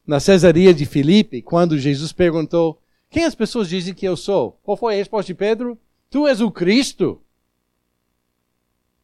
na 0.06 0.20
Cesaria 0.20 0.74
de 0.74 0.86
Filipe, 0.86 1.42
quando 1.42 1.78
Jesus 1.78 2.12
perguntou: 2.12 2.82
Quem 3.10 3.24
as 3.24 3.36
pessoas 3.36 3.70
dizem 3.70 3.94
que 3.94 4.06
eu 4.06 4.18
sou? 4.18 4.60
Qual 4.64 4.78
foi 4.78 4.94
a 4.94 4.98
resposta 4.98 5.28
de 5.28 5.38
Pedro? 5.38 5.78
Tu 6.10 6.28
és 6.28 6.42
o 6.42 6.52
Cristo. 6.52 7.22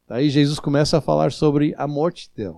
Daí 0.07 0.29
Jesus 0.29 0.59
começa 0.59 0.97
a 0.97 1.01
falar 1.01 1.31
sobre 1.31 1.73
a 1.77 1.87
morte 1.87 2.29
dele. 2.35 2.57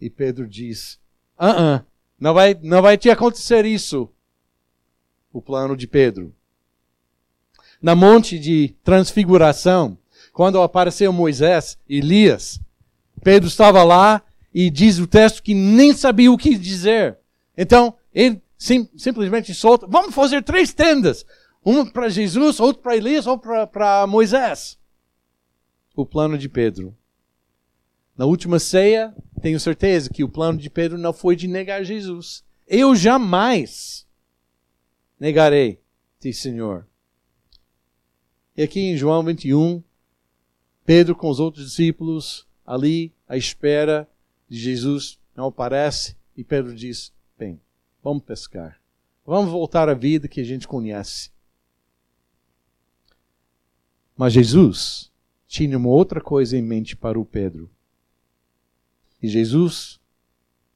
E 0.00 0.08
Pedro 0.08 0.46
diz: 0.48 0.98
Ah, 1.36 1.50
uh, 1.50 1.78
-uh 1.78 1.95
não 2.18 2.32
vai, 2.34 2.58
não 2.62 2.82
vai 2.82 2.96
te 2.96 3.10
acontecer 3.10 3.64
isso. 3.64 4.08
O 5.32 5.40
plano 5.42 5.76
de 5.76 5.86
Pedro. 5.86 6.34
Na 7.80 7.94
monte 7.94 8.38
de 8.38 8.74
transfiguração, 8.82 9.98
quando 10.32 10.60
apareceu 10.60 11.12
Moisés, 11.12 11.78
Elias, 11.88 12.58
Pedro 13.22 13.48
estava 13.48 13.82
lá 13.82 14.22
e 14.52 14.70
diz 14.70 14.98
o 14.98 15.06
texto 15.06 15.42
que 15.42 15.54
nem 15.54 15.92
sabia 15.92 16.32
o 16.32 16.38
que 16.38 16.56
dizer. 16.56 17.18
Então, 17.56 17.94
ele 18.14 18.42
sim, 18.56 18.88
simplesmente 18.96 19.52
solta: 19.54 19.86
vamos 19.86 20.14
fazer 20.14 20.42
três 20.42 20.72
tendas. 20.72 21.26
Uma 21.64 21.84
para 21.84 22.08
Jesus, 22.08 22.60
outra 22.60 22.82
para 22.82 22.96
Elias, 22.96 23.26
outra 23.26 23.66
para 23.66 24.06
Moisés. 24.06 24.78
O 25.94 26.06
plano 26.06 26.38
de 26.38 26.48
Pedro. 26.48 26.96
Na 28.16 28.24
última 28.24 28.58
ceia, 28.58 29.14
tenho 29.42 29.60
certeza 29.60 30.08
que 30.08 30.24
o 30.24 30.28
plano 30.28 30.58
de 30.58 30.70
Pedro 30.70 30.96
não 30.96 31.12
foi 31.12 31.36
de 31.36 31.46
negar 31.46 31.84
Jesus. 31.84 32.42
Eu 32.66 32.96
jamais 32.96 34.06
negarei 35.20 35.80
te, 36.18 36.32
Senhor. 36.32 36.86
E 38.56 38.62
aqui 38.62 38.80
em 38.80 38.96
João 38.96 39.22
21, 39.22 39.82
Pedro 40.84 41.14
com 41.14 41.28
os 41.28 41.38
outros 41.38 41.66
discípulos 41.66 42.46
ali 42.64 43.12
à 43.28 43.36
espera 43.36 44.08
de 44.48 44.58
Jesus 44.58 45.18
não 45.34 45.46
aparece 45.46 46.16
e 46.34 46.42
Pedro 46.42 46.74
diz: 46.74 47.12
Bem, 47.38 47.60
vamos 48.02 48.24
pescar. 48.24 48.80
Vamos 49.26 49.50
voltar 49.50 49.88
à 49.88 49.94
vida 49.94 50.26
que 50.26 50.40
a 50.40 50.44
gente 50.44 50.66
conhece. 50.66 51.30
Mas 54.16 54.32
Jesus 54.32 55.12
tinha 55.46 55.76
uma 55.76 55.88
outra 55.90 56.20
coisa 56.20 56.56
em 56.56 56.62
mente 56.62 56.96
para 56.96 57.20
o 57.20 57.24
Pedro. 57.24 57.70
E 59.26 59.28
Jesus, 59.28 59.98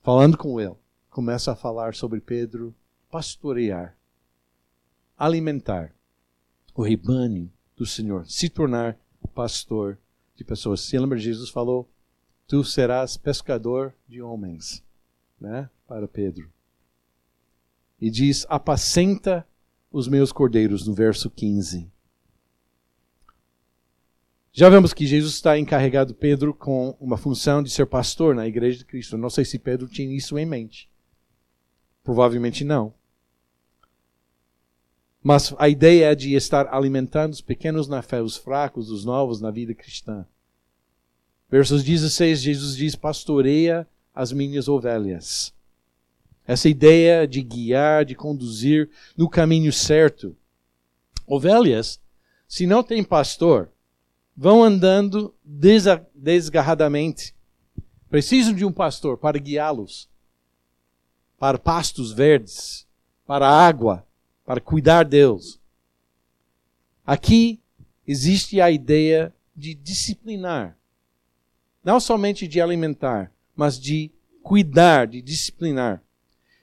falando 0.02 0.36
com 0.36 0.60
ele, 0.60 0.74
começa 1.08 1.52
a 1.52 1.54
falar 1.54 1.94
sobre 1.94 2.20
Pedro 2.20 2.74
pastorear, 3.08 3.96
alimentar 5.16 5.94
o 6.74 6.82
rebanho 6.82 7.48
do 7.76 7.86
Senhor, 7.86 8.26
se 8.26 8.48
tornar 8.48 8.98
pastor 9.32 9.96
de 10.34 10.42
pessoas. 10.42 10.80
Se 10.80 10.98
lembra, 10.98 11.16
Jesus 11.16 11.48
falou: 11.48 11.88
Tu 12.48 12.64
serás 12.64 13.16
pescador 13.16 13.94
de 14.08 14.20
homens, 14.20 14.82
né? 15.40 15.70
Para 15.86 16.08
Pedro. 16.08 16.50
E 18.00 18.10
diz: 18.10 18.44
Apacenta 18.48 19.46
os 19.92 20.08
meus 20.08 20.32
cordeiros, 20.32 20.88
no 20.88 20.92
verso 20.92 21.30
15. 21.30 21.88
Já 24.52 24.68
vemos 24.68 24.92
que 24.92 25.06
Jesus 25.06 25.34
está 25.34 25.56
encarregado 25.58 26.14
Pedro 26.14 26.52
com 26.52 26.96
uma 27.00 27.16
função 27.16 27.62
de 27.62 27.70
ser 27.70 27.86
pastor 27.86 28.34
na 28.34 28.48
igreja 28.48 28.78
de 28.78 28.84
Cristo. 28.84 29.16
Não 29.16 29.30
sei 29.30 29.44
se 29.44 29.58
Pedro 29.58 29.86
tinha 29.86 30.14
isso 30.14 30.36
em 30.36 30.44
mente. 30.44 30.90
Provavelmente 32.02 32.64
não. 32.64 32.92
Mas 35.22 35.54
a 35.58 35.68
ideia 35.68 36.12
é 36.12 36.14
de 36.14 36.34
estar 36.34 36.66
alimentando 36.74 37.32
os 37.32 37.40
pequenos 37.40 37.86
na 37.86 38.02
fé, 38.02 38.22
os 38.22 38.36
fracos, 38.36 38.90
os 38.90 39.04
novos 39.04 39.40
na 39.40 39.50
vida 39.50 39.74
cristã. 39.74 40.26
Versos 41.48 41.84
16, 41.84 42.40
Jesus 42.40 42.76
diz: 42.76 42.96
Pastoreia 42.96 43.86
as 44.14 44.32
minhas 44.32 44.66
ovelhas. 44.66 45.54
Essa 46.46 46.68
ideia 46.68 47.28
de 47.28 47.42
guiar, 47.42 48.04
de 48.04 48.14
conduzir 48.14 48.90
no 49.16 49.28
caminho 49.28 49.72
certo. 49.72 50.36
Ovelhas, 51.26 52.00
se 52.48 52.66
não 52.66 52.82
tem 52.82 53.04
pastor, 53.04 53.70
vão 54.40 54.64
andando 54.64 55.34
desgarradamente. 55.44 57.34
Precisam 58.08 58.54
de 58.54 58.64
um 58.64 58.72
pastor 58.72 59.18
para 59.18 59.38
guiá-los 59.38 60.08
para 61.38 61.58
pastos 61.58 62.10
verdes, 62.12 62.86
para 63.26 63.46
água, 63.46 64.06
para 64.44 64.58
cuidar 64.58 65.04
deles. 65.04 65.60
Aqui 67.04 67.60
existe 68.06 68.62
a 68.62 68.70
ideia 68.70 69.34
de 69.54 69.74
disciplinar. 69.74 70.74
Não 71.84 72.00
somente 72.00 72.48
de 72.48 72.62
alimentar, 72.62 73.30
mas 73.54 73.78
de 73.78 74.10
cuidar, 74.42 75.06
de 75.06 75.20
disciplinar. 75.20 76.02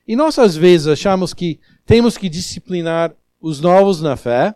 E 0.08 0.16
nós 0.16 0.40
às 0.40 0.56
vezes 0.56 0.88
achamos 0.88 1.32
que 1.32 1.60
temos 1.86 2.18
que 2.18 2.28
disciplinar 2.28 3.16
os 3.40 3.62
novos 3.62 4.02
na 4.02 4.18
fé, 4.18 4.56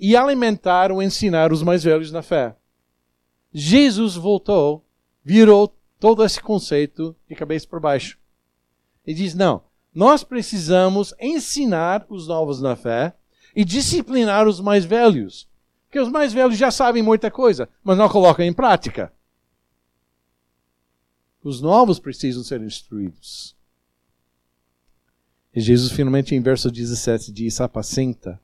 e 0.00 0.16
alimentar 0.16 0.90
ou 0.90 1.02
ensinar 1.02 1.52
os 1.52 1.62
mais 1.62 1.84
velhos 1.84 2.10
na 2.10 2.22
fé. 2.22 2.56
Jesus 3.52 4.16
voltou, 4.16 4.82
virou 5.22 5.76
todo 5.98 6.24
esse 6.24 6.40
conceito 6.40 7.14
de 7.28 7.34
cabeça 7.34 7.68
por 7.68 7.78
baixo. 7.78 8.18
E 9.06 9.12
diz: 9.12 9.34
não, 9.34 9.62
nós 9.94 10.24
precisamos 10.24 11.12
ensinar 11.20 12.06
os 12.08 12.26
novos 12.26 12.62
na 12.62 12.74
fé 12.74 13.14
e 13.54 13.64
disciplinar 13.64 14.48
os 14.48 14.58
mais 14.60 14.84
velhos. 14.84 15.46
Porque 15.86 15.98
os 15.98 16.08
mais 16.08 16.32
velhos 16.32 16.56
já 16.56 16.70
sabem 16.70 17.02
muita 17.02 17.30
coisa, 17.30 17.68
mas 17.82 17.98
não 17.98 18.08
colocam 18.08 18.44
em 18.44 18.52
prática. 18.52 19.12
Os 21.42 21.60
novos 21.60 21.98
precisam 21.98 22.42
ser 22.42 22.62
instruídos. 22.62 23.56
E 25.54 25.60
Jesus 25.60 25.90
finalmente 25.90 26.34
em 26.34 26.40
verso 26.40 26.70
17 26.70 27.32
diz: 27.32 27.60
apacenta 27.60 28.40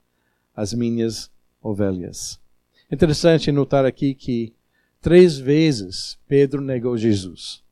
as 0.54 0.74
minhas 0.74 1.30
ovelhas. 1.66 2.40
Interessante 2.90 3.50
notar 3.50 3.84
aqui 3.84 4.14
que 4.14 4.54
três 5.00 5.36
vezes 5.36 6.18
Pedro 6.28 6.60
negou 6.60 6.96
Jesus. 6.96 7.62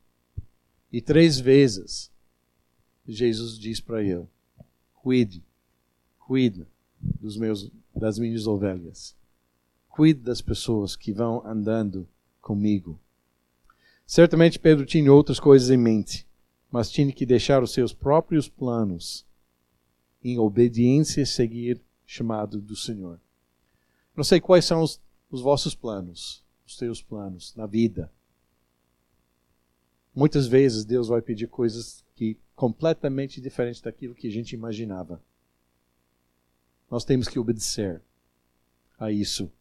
E 0.91 1.01
três 1.01 1.39
vezes 1.39 2.11
Jesus 3.07 3.57
diz 3.57 3.79
para 3.79 4.03
ele: 4.03 4.27
Cuide, 4.93 5.43
cuide 6.19 6.65
dos 6.99 7.37
meus, 7.37 7.71
das 7.95 8.19
minhas 8.19 8.47
ovelhas. 8.47 9.15
Cuide 9.89 10.19
das 10.19 10.41
pessoas 10.41 10.95
que 10.95 11.13
vão 11.13 11.45
andando 11.45 12.07
comigo. 12.41 12.99
Certamente 14.05 14.59
Pedro 14.59 14.85
tinha 14.85 15.11
outras 15.11 15.39
coisas 15.39 15.69
em 15.69 15.77
mente, 15.77 16.27
mas 16.69 16.91
tinha 16.91 17.11
que 17.11 17.25
deixar 17.25 17.63
os 17.63 17.71
seus 17.71 17.93
próprios 17.93 18.49
planos 18.49 19.25
em 20.23 20.37
obediência 20.37 21.21
e 21.21 21.25
seguir 21.25 21.81
chamado 22.05 22.59
do 22.59 22.75
Senhor. 22.75 23.19
Não 24.15 24.23
sei 24.23 24.39
quais 24.39 24.65
são 24.65 24.81
os, 24.81 25.01
os 25.29 25.41
vossos 25.41 25.75
planos, 25.75 26.43
os 26.65 26.77
teus 26.77 27.01
planos 27.01 27.53
na 27.55 27.65
vida. 27.65 28.11
Muitas 30.13 30.47
vezes 30.47 30.85
Deus 30.85 31.09
vai 31.09 31.21
pedir 31.21 31.47
coisas 31.47 32.03
que 32.15 32.37
completamente 32.55 33.41
diferentes 33.41 33.81
daquilo 33.81 34.15
que 34.15 34.27
a 34.27 34.31
gente 34.31 34.53
imaginava. 34.53 35.21
Nós 36.89 37.03
temos 37.03 37.27
que 37.27 37.37
obedecer 37.37 38.01
a 38.97 39.11
isso. 39.11 39.51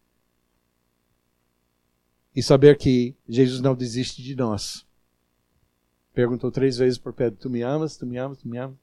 E 2.37 2.43
saber 2.43 2.79
que 2.79 3.17
Jesus 3.29 3.61
não 3.61 3.75
desiste 3.75 4.23
de 4.23 4.37
nós. 4.37 4.87
Perguntou 6.13 6.53
três 6.53 6.77
vezes 6.77 6.99
por 6.99 7.13
Pedro: 7.13 7.39
Tu 7.41 7.51
me 7.51 7.63
amas? 7.63 7.97
Tu 7.97 8.07
me 8.07 8.17
amas? 8.19 8.39
Tu 8.39 8.47
me 8.47 8.59
amas? 8.59 8.77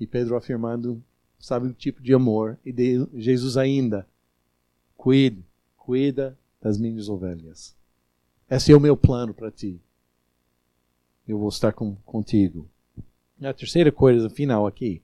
E 0.00 0.06
Pedro 0.06 0.36
afirmando, 0.36 1.04
sabe 1.38 1.68
o 1.68 1.74
tipo 1.74 2.02
de 2.02 2.12
amor. 2.12 2.58
E 2.64 2.72
Jesus 3.14 3.56
ainda 3.56 4.08
Cuide, 5.00 5.42
cuida 5.78 6.38
das 6.60 6.76
minhas 6.76 7.08
ovelhas. 7.08 7.74
Esse 8.50 8.70
é 8.70 8.76
o 8.76 8.80
meu 8.80 8.94
plano 8.98 9.32
para 9.32 9.50
ti. 9.50 9.80
Eu 11.26 11.38
vou 11.38 11.48
estar 11.48 11.72
com, 11.72 11.94
contigo. 12.04 12.68
A 13.40 13.54
terceira 13.54 13.90
coisa 13.90 14.28
final 14.28 14.66
aqui. 14.66 15.00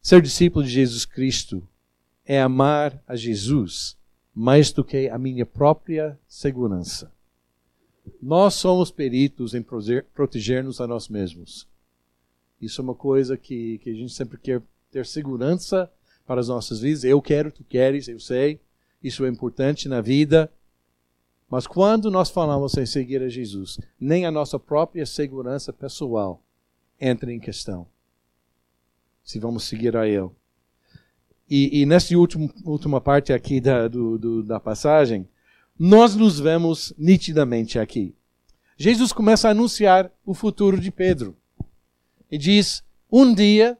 Ser 0.00 0.22
discípulo 0.22 0.64
de 0.64 0.70
Jesus 0.70 1.04
Cristo 1.04 1.66
é 2.24 2.40
amar 2.40 3.02
a 3.04 3.16
Jesus 3.16 3.96
mais 4.32 4.70
do 4.70 4.84
que 4.84 5.08
a 5.08 5.18
minha 5.18 5.44
própria 5.44 6.16
segurança. 6.28 7.12
Nós 8.22 8.54
somos 8.54 8.92
peritos 8.92 9.54
em 9.54 9.66
proteger-nos 10.14 10.80
a 10.80 10.86
nós 10.86 11.08
mesmos. 11.08 11.66
Isso 12.60 12.80
é 12.80 12.84
uma 12.84 12.94
coisa 12.94 13.36
que, 13.36 13.78
que 13.78 13.90
a 13.90 13.94
gente 13.94 14.12
sempre 14.12 14.38
quer 14.38 14.62
ter 14.92 15.04
segurança 15.04 15.90
para 16.24 16.40
as 16.40 16.46
nossas 16.46 16.78
vidas. 16.78 17.02
Eu 17.02 17.20
quero, 17.20 17.50
tu 17.50 17.64
queres, 17.64 18.06
eu 18.06 18.20
sei. 18.20 18.60
Isso 19.02 19.24
é 19.24 19.28
importante 19.28 19.88
na 19.88 20.00
vida. 20.00 20.52
Mas 21.50 21.66
quando 21.66 22.10
nós 22.10 22.30
falamos 22.30 22.76
em 22.76 22.84
seguir 22.84 23.22
a 23.22 23.28
Jesus, 23.28 23.78
nem 23.98 24.26
a 24.26 24.30
nossa 24.30 24.58
própria 24.58 25.06
segurança 25.06 25.72
pessoal 25.72 26.42
entra 27.00 27.32
em 27.32 27.40
questão. 27.40 27.86
Se 29.24 29.38
vamos 29.38 29.64
seguir 29.64 29.96
a 29.96 30.06
Ele. 30.06 30.30
E, 31.48 31.80
e 31.80 31.86
nessa 31.86 32.16
última, 32.16 32.52
última 32.64 33.00
parte 33.00 33.32
aqui 33.32 33.60
da, 33.60 33.88
do, 33.88 34.18
do, 34.18 34.42
da 34.42 34.60
passagem, 34.60 35.26
nós 35.78 36.14
nos 36.14 36.38
vemos 36.38 36.92
nitidamente 36.98 37.78
aqui. 37.78 38.14
Jesus 38.76 39.12
começa 39.12 39.48
a 39.48 39.52
anunciar 39.52 40.12
o 40.24 40.34
futuro 40.34 40.78
de 40.80 40.90
Pedro. 40.90 41.36
e 42.30 42.36
diz: 42.36 42.84
Um 43.10 43.34
dia 43.34 43.78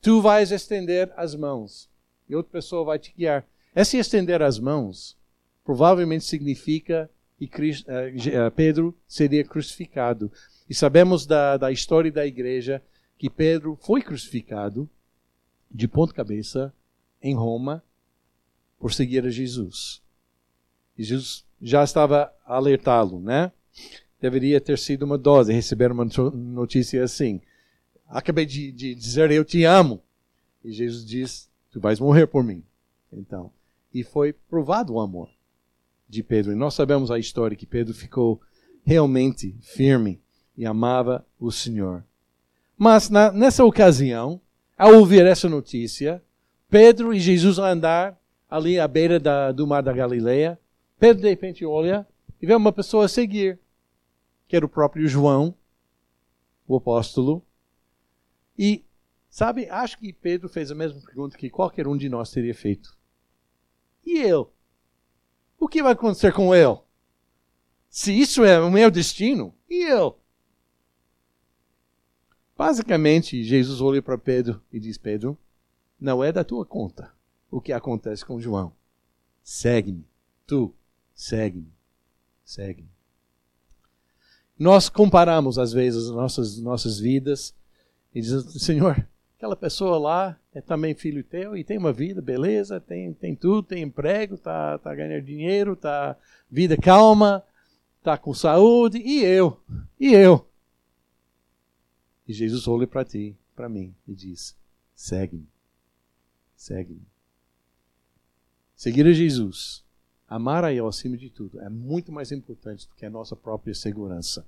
tu 0.00 0.20
vais 0.20 0.50
estender 0.50 1.12
as 1.16 1.34
mãos 1.34 1.90
e 2.28 2.34
outra 2.34 2.52
pessoa 2.52 2.84
vai 2.84 2.98
te 2.98 3.12
guiar. 3.16 3.46
Esse 3.76 3.98
estender 3.98 4.40
as 4.40 4.58
mãos 4.58 5.18
provavelmente 5.62 6.24
significa 6.24 7.10
que 7.38 7.48
eh, 7.86 8.50
Pedro 8.56 8.96
seria 9.06 9.44
crucificado. 9.44 10.32
E 10.66 10.74
sabemos 10.74 11.26
da, 11.26 11.58
da 11.58 11.70
história 11.70 12.10
da 12.10 12.26
igreja 12.26 12.82
que 13.18 13.28
Pedro 13.28 13.78
foi 13.82 14.00
crucificado 14.00 14.88
de 15.70 15.86
ponta 15.86 16.14
cabeça 16.14 16.72
em 17.20 17.34
Roma 17.34 17.84
por 18.78 18.94
seguir 18.94 19.26
a 19.26 19.30
Jesus. 19.30 20.00
E 20.96 21.04
Jesus 21.04 21.44
já 21.60 21.84
estava 21.84 22.32
a 22.46 22.56
alertá-lo, 22.56 23.20
né? 23.20 23.52
Deveria 24.18 24.58
ter 24.58 24.78
sido 24.78 25.02
uma 25.02 25.18
dose, 25.18 25.52
receber 25.52 25.92
uma 25.92 26.06
notícia 26.32 27.04
assim. 27.04 27.42
Acabei 28.08 28.46
de, 28.46 28.72
de 28.72 28.94
dizer 28.94 29.30
eu 29.30 29.44
te 29.44 29.64
amo. 29.64 30.02
E 30.64 30.72
Jesus 30.72 31.04
diz, 31.04 31.50
tu 31.70 31.78
vais 31.78 32.00
morrer 32.00 32.26
por 32.26 32.42
mim. 32.42 32.64
Então, 33.12 33.52
e 33.96 34.04
foi 34.04 34.34
provado 34.34 34.92
o 34.92 35.00
amor 35.00 35.30
de 36.06 36.22
Pedro. 36.22 36.52
E 36.52 36.54
nós 36.54 36.74
sabemos 36.74 37.10
a 37.10 37.18
história 37.18 37.56
que 37.56 37.64
Pedro 37.64 37.94
ficou 37.94 38.38
realmente 38.84 39.56
firme 39.62 40.20
e 40.54 40.66
amava 40.66 41.26
o 41.40 41.50
Senhor. 41.50 42.04
Mas 42.76 43.08
na, 43.08 43.32
nessa 43.32 43.64
ocasião, 43.64 44.38
ao 44.76 44.96
ouvir 44.96 45.24
essa 45.24 45.48
notícia, 45.48 46.22
Pedro 46.68 47.14
e 47.14 47.18
Jesus 47.18 47.58
andar 47.58 48.20
ali 48.50 48.78
à 48.78 48.86
beira 48.86 49.18
da, 49.18 49.50
do 49.50 49.66
mar 49.66 49.82
da 49.82 49.94
Galileia, 49.94 50.60
Pedro 50.98 51.22
de 51.22 51.30
repente 51.30 51.64
olha 51.64 52.06
e 52.40 52.46
vê 52.46 52.54
uma 52.54 52.72
pessoa 52.72 53.06
a 53.06 53.08
seguir, 53.08 53.58
que 54.46 54.56
era 54.56 54.66
o 54.66 54.68
próprio 54.68 55.08
João, 55.08 55.54
o 56.68 56.76
apóstolo. 56.76 57.42
E, 58.58 58.84
sabe, 59.30 59.70
acho 59.70 59.98
que 59.98 60.12
Pedro 60.12 60.50
fez 60.50 60.70
a 60.70 60.74
mesma 60.74 61.00
pergunta 61.00 61.38
que 61.38 61.48
qualquer 61.48 61.88
um 61.88 61.96
de 61.96 62.10
nós 62.10 62.30
teria 62.30 62.54
feito. 62.54 62.95
E 64.06 64.18
eu? 64.18 64.52
O 65.58 65.68
que 65.68 65.82
vai 65.82 65.92
acontecer 65.92 66.32
com 66.32 66.54
eu? 66.54 66.84
Se 67.90 68.12
isso 68.12 68.44
é 68.44 68.60
o 68.60 68.70
meu 68.70 68.90
destino, 68.90 69.52
e 69.68 69.82
eu? 69.90 70.16
Basicamente, 72.56 73.42
Jesus 73.42 73.80
olha 73.80 74.00
para 74.00 74.16
Pedro 74.16 74.62
e 74.72 74.78
diz: 74.80 74.96
Pedro, 74.96 75.36
não 76.00 76.22
é 76.22 76.32
da 76.32 76.44
tua 76.44 76.64
conta 76.64 77.12
o 77.50 77.60
que 77.60 77.72
acontece 77.72 78.24
com 78.24 78.40
João. 78.40 78.72
Segue-me. 79.42 80.06
Tu, 80.46 80.74
segue-me. 81.14 81.72
Segue-me. 82.44 82.90
Nós 84.58 84.88
comparamos, 84.88 85.58
às 85.58 85.72
vezes, 85.72 86.04
as 86.04 86.10
nossas, 86.10 86.58
nossas 86.58 86.98
vidas 86.98 87.54
e 88.14 88.20
dizemos: 88.20 88.62
Senhor, 88.62 89.06
aquela 89.36 89.54
pessoa 89.54 89.98
lá 89.98 90.40
é 90.52 90.60
também 90.60 90.94
filho 90.94 91.22
teu 91.22 91.56
e 91.56 91.62
tem 91.62 91.76
uma 91.76 91.92
vida, 91.92 92.22
beleza, 92.22 92.80
tem, 92.80 93.12
tem 93.12 93.36
tudo, 93.36 93.62
tem 93.62 93.82
emprego, 93.82 94.38
tá, 94.38 94.78
tá 94.78 94.94
ganhando 94.94 95.24
dinheiro, 95.24 95.76
tá 95.76 96.16
vida 96.50 96.76
calma, 96.76 97.44
tá 98.02 98.16
com 98.16 98.32
saúde, 98.32 98.98
e 98.98 99.22
eu? 99.22 99.60
E 100.00 100.14
eu? 100.14 100.48
E 102.26 102.32
Jesus 102.32 102.66
olha 102.66 102.86
para 102.86 103.04
ti, 103.04 103.36
para 103.54 103.68
mim, 103.68 103.94
e 104.08 104.14
diz: 104.14 104.56
segue-me. 104.94 105.46
Segue-me. 106.56 107.06
Seguir 108.74 109.06
a 109.06 109.12
Jesus, 109.12 109.84
amar 110.26 110.64
a 110.64 110.72
Ele 110.72 110.80
acima 110.80 111.16
de 111.16 111.30
tudo, 111.30 111.60
é 111.60 111.68
muito 111.68 112.10
mais 112.10 112.32
importante 112.32 112.88
do 112.88 112.94
que 112.94 113.04
a 113.04 113.10
nossa 113.10 113.36
própria 113.36 113.74
segurança. 113.74 114.46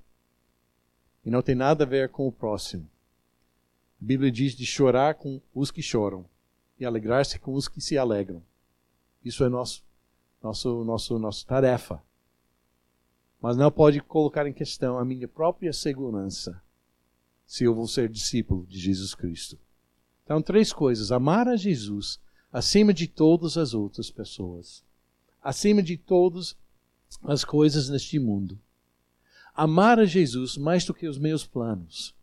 E 1.23 1.29
não 1.29 1.41
tem 1.41 1.55
nada 1.55 1.83
a 1.83 1.87
ver 1.87 2.09
com 2.09 2.27
o 2.27 2.31
próximo. 2.31 2.89
A 4.01 4.05
Bíblia 4.05 4.31
diz 4.31 4.55
de 4.55 4.65
chorar 4.65 5.15
com 5.15 5.41
os 5.53 5.71
que 5.71 5.81
choram 5.81 6.25
e 6.79 6.85
alegrar-se 6.85 7.37
com 7.37 7.53
os 7.53 7.67
que 7.67 7.81
se 7.81 7.97
alegram. 7.97 8.41
Isso 9.23 9.43
é 9.43 9.49
nosso, 9.49 9.83
nosso, 10.41 10.83
nosso, 10.85 11.19
nossa 11.19 11.45
tarefa. 11.45 12.01
Mas 13.41 13.57
não 13.57 13.69
pode 13.71 13.99
colocar 14.01 14.47
em 14.47 14.53
questão 14.53 14.97
a 14.97 15.03
minha 15.03 15.27
própria 15.27 15.73
segurança 15.73 16.61
se 17.45 17.63
eu 17.63 17.73
vou 17.73 17.87
ser 17.87 18.09
discípulo 18.09 18.65
de 18.67 18.79
Jesus 18.79 19.13
Cristo. 19.13 19.57
Então, 20.23 20.41
três 20.41 20.71
coisas: 20.71 21.11
amar 21.11 21.47
a 21.47 21.55
Jesus 21.55 22.19
acima 22.51 22.93
de 22.93 23.07
todas 23.07 23.57
as 23.57 23.73
outras 23.73 24.09
pessoas, 24.09 24.83
acima 25.41 25.83
de 25.83 25.97
todas 25.97 26.55
as 27.23 27.43
coisas 27.43 27.89
neste 27.89 28.19
mundo. 28.19 28.59
Amar 29.53 29.99
a 29.99 30.05
Jesus 30.05 30.55
mais 30.55 30.85
do 30.85 30.93
que 30.93 31.07
os 31.07 31.17
meus 31.17 31.45
planos. 31.45 32.15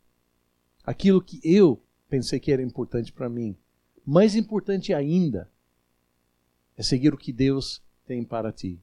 Aquilo 0.87 1.21
que 1.21 1.41
eu 1.43 1.83
pensei 2.09 2.39
que 2.39 2.53
era 2.53 2.63
importante 2.63 3.13
para 3.13 3.29
mim. 3.29 3.57
Mais 4.05 4.37
importante 4.37 4.95
ainda 4.95 5.51
é 6.77 6.83
seguir 6.83 7.13
o 7.13 7.19
que 7.19 7.33
Deus 7.33 7.83
tem 8.07 8.23
para 8.23 8.53
ti 8.53 8.81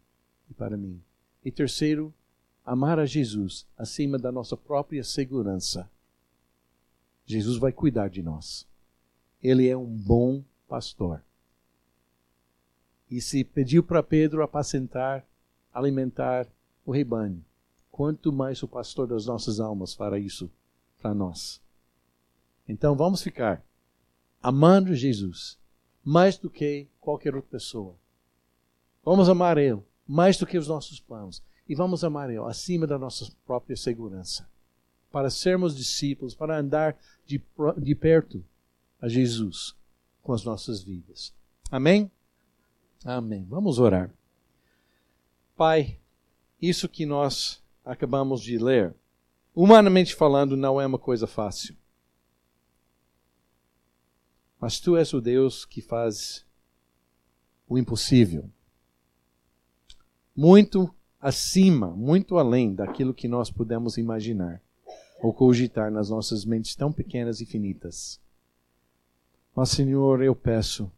e 0.50 0.54
para 0.54 0.76
mim. 0.76 1.02
E 1.46 1.50
terceiro, 1.50 2.14
amar 2.66 3.00
a 3.00 3.06
Jesus 3.06 3.66
acima 3.78 4.20
da 4.20 4.34
nossa 4.34 4.58
própria 4.58 5.04
segurança. 5.04 5.90
Jesus 7.26 7.58
vai 7.58 7.72
cuidar 7.72 8.10
de 8.10 8.22
nós. 8.22 8.68
Ele 9.42 9.70
é 9.70 9.78
um 9.78 9.86
bom 9.86 10.44
pastor. 10.68 11.24
E 13.10 13.22
se 13.22 13.46
pediu 13.46 13.82
para 13.82 14.04
Pedro 14.04 14.44
apacentar, 14.44 15.26
alimentar 15.74 16.48
o 16.86 16.92
rebanho, 16.92 17.44
quanto 17.90 18.34
mais 18.34 18.62
o 18.62 18.68
pastor 18.68 19.08
das 19.08 19.26
nossas 19.26 19.60
almas 19.60 19.94
fará 19.94 20.20
isso 20.20 20.52
para 21.00 21.14
nós. 21.14 21.62
Então 22.68 22.96
vamos 22.96 23.22
ficar 23.22 23.64
amando 24.42 24.96
Jesus 24.96 25.58
mais 26.04 26.38
do 26.38 26.50
que 26.50 26.88
qualquer 27.00 27.36
outra 27.36 27.52
pessoa. 27.52 27.96
Vamos 29.04 29.30
amar 29.30 29.58
Ele 29.58 29.82
mais 30.08 30.38
do 30.38 30.46
que 30.46 30.58
os 30.58 30.68
nossos 30.68 31.00
planos. 31.00 31.42
E 31.68 31.76
vamos 31.76 32.04
amar 32.04 32.30
Ele 32.30 32.40
acima 32.40 32.86
da 32.86 32.98
nossa 32.98 33.32
própria 33.46 33.76
segurança 33.76 34.48
para 35.12 35.30
sermos 35.30 35.76
discípulos, 35.76 36.34
para 36.34 36.58
andar 36.58 36.98
de, 37.26 37.42
de 37.78 37.96
perto 37.96 38.44
a 39.00 39.08
Jesus 39.08 39.76
com 40.24 40.34
as 40.34 40.44
nossas 40.44 40.82
vidas. 40.82 41.34
Amém? 41.70 42.10
Amém. 43.06 43.46
Vamos 43.50 43.78
orar. 43.78 44.10
Pai, 45.56 46.00
isso 46.60 46.90
que 46.90 47.06
nós 47.06 47.62
acabamos 47.86 48.42
de 48.42 48.58
ler, 48.58 48.96
humanamente 49.54 50.16
falando, 50.16 50.58
não 50.58 50.82
é 50.82 50.86
uma 50.86 50.98
coisa 50.98 51.28
fácil. 51.28 51.76
Mas 54.64 54.80
tu 54.80 54.96
és 54.96 55.14
o 55.14 55.20
Deus 55.20 55.66
que 55.66 55.82
faz 55.82 56.46
o 57.68 57.78
impossível. 57.78 58.50
Muito 60.34 60.90
acima, 61.20 61.90
muito 61.90 62.38
além 62.38 62.74
daquilo 62.74 63.14
que 63.14 63.28
nós 63.28 63.52
podemos 63.52 63.98
imaginar 63.98 64.62
ou 65.22 65.34
cogitar 65.34 65.92
nas 65.92 66.10
nossas 66.10 66.46
mentes 66.46 66.78
tão 66.78 66.94
pequenas 66.94 67.42
e 67.42 67.46
finitas. 67.46 68.22
Mas, 69.54 69.68
Senhor, 69.68 70.24
eu 70.24 70.34
peço 70.34 70.90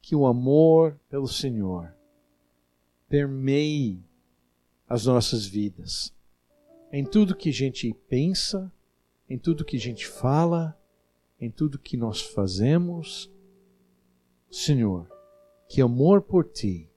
que 0.00 0.14
o 0.14 0.24
amor 0.24 0.96
pelo 1.08 1.26
Senhor 1.26 1.92
permeie 3.08 4.04
as 4.88 5.04
nossas 5.04 5.46
vidas, 5.46 6.14
em 6.92 7.04
tudo 7.04 7.34
que 7.34 7.48
a 7.48 7.52
gente 7.52 7.92
pensa, 8.08 8.72
em 9.28 9.36
tudo 9.36 9.64
que 9.64 9.76
a 9.76 9.80
gente 9.80 10.06
fala, 10.06 10.79
em 11.40 11.50
tudo 11.50 11.78
que 11.78 11.96
nós 11.96 12.20
fazemos. 12.20 13.30
Senhor, 14.50 15.08
que 15.68 15.80
amor 15.80 16.22
por 16.22 16.44
Ti 16.44 16.90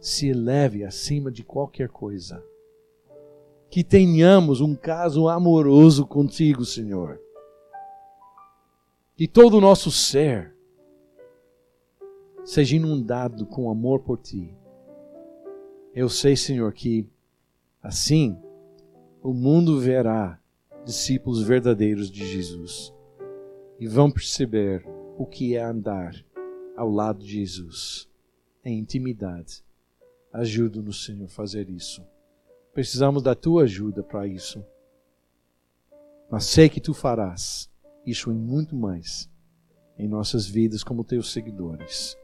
se 0.00 0.28
eleve 0.28 0.84
acima 0.84 1.30
de 1.30 1.42
qualquer 1.42 1.88
coisa 1.88 2.42
que 3.70 3.84
tenhamos 3.84 4.60
um 4.60 4.74
caso 4.74 5.28
amoroso 5.28 6.06
contigo, 6.06 6.64
Senhor. 6.64 7.20
Que 9.14 9.28
todo 9.28 9.58
o 9.58 9.60
nosso 9.60 9.90
ser 9.90 10.54
seja 12.44 12.76
inundado 12.76 13.44
com 13.44 13.68
amor 13.68 14.00
por 14.00 14.18
ti. 14.18 14.56
Eu 15.94 16.08
sei, 16.08 16.36
Senhor, 16.36 16.72
que 16.72 17.06
assim 17.82 18.38
o 19.22 19.34
mundo 19.34 19.78
verá 19.78 20.40
discípulos 20.84 21.42
verdadeiros 21.42 22.10
de 22.10 22.26
Jesus 22.26 22.94
e 23.78 23.86
vão 23.86 24.10
perceber 24.10 24.84
o 25.16 25.26
que 25.26 25.56
é 25.56 25.62
andar 25.62 26.14
ao 26.76 26.90
lado 26.90 27.20
de 27.20 27.28
Jesus 27.28 28.08
em 28.64 28.78
intimidade. 28.78 29.64
Ajuda-nos, 30.32 31.04
Senhor, 31.04 31.26
a 31.26 31.28
fazer 31.28 31.68
isso. 31.68 32.04
Precisamos 32.72 33.22
da 33.22 33.34
tua 33.34 33.64
ajuda 33.64 34.02
para 34.02 34.26
isso. 34.26 34.64
Mas 36.30 36.44
sei 36.44 36.68
que 36.68 36.80
tu 36.80 36.92
farás 36.92 37.70
isso 38.04 38.30
e 38.30 38.34
muito 38.34 38.76
mais 38.76 39.30
em 39.98 40.06
nossas 40.06 40.46
vidas 40.46 40.84
como 40.84 41.04
teus 41.04 41.32
seguidores. 41.32 42.16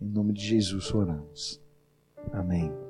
Em 0.00 0.06
nome 0.06 0.32
de 0.32 0.44
Jesus 0.44 0.92
oramos. 0.92 1.60
Amém. 2.32 2.83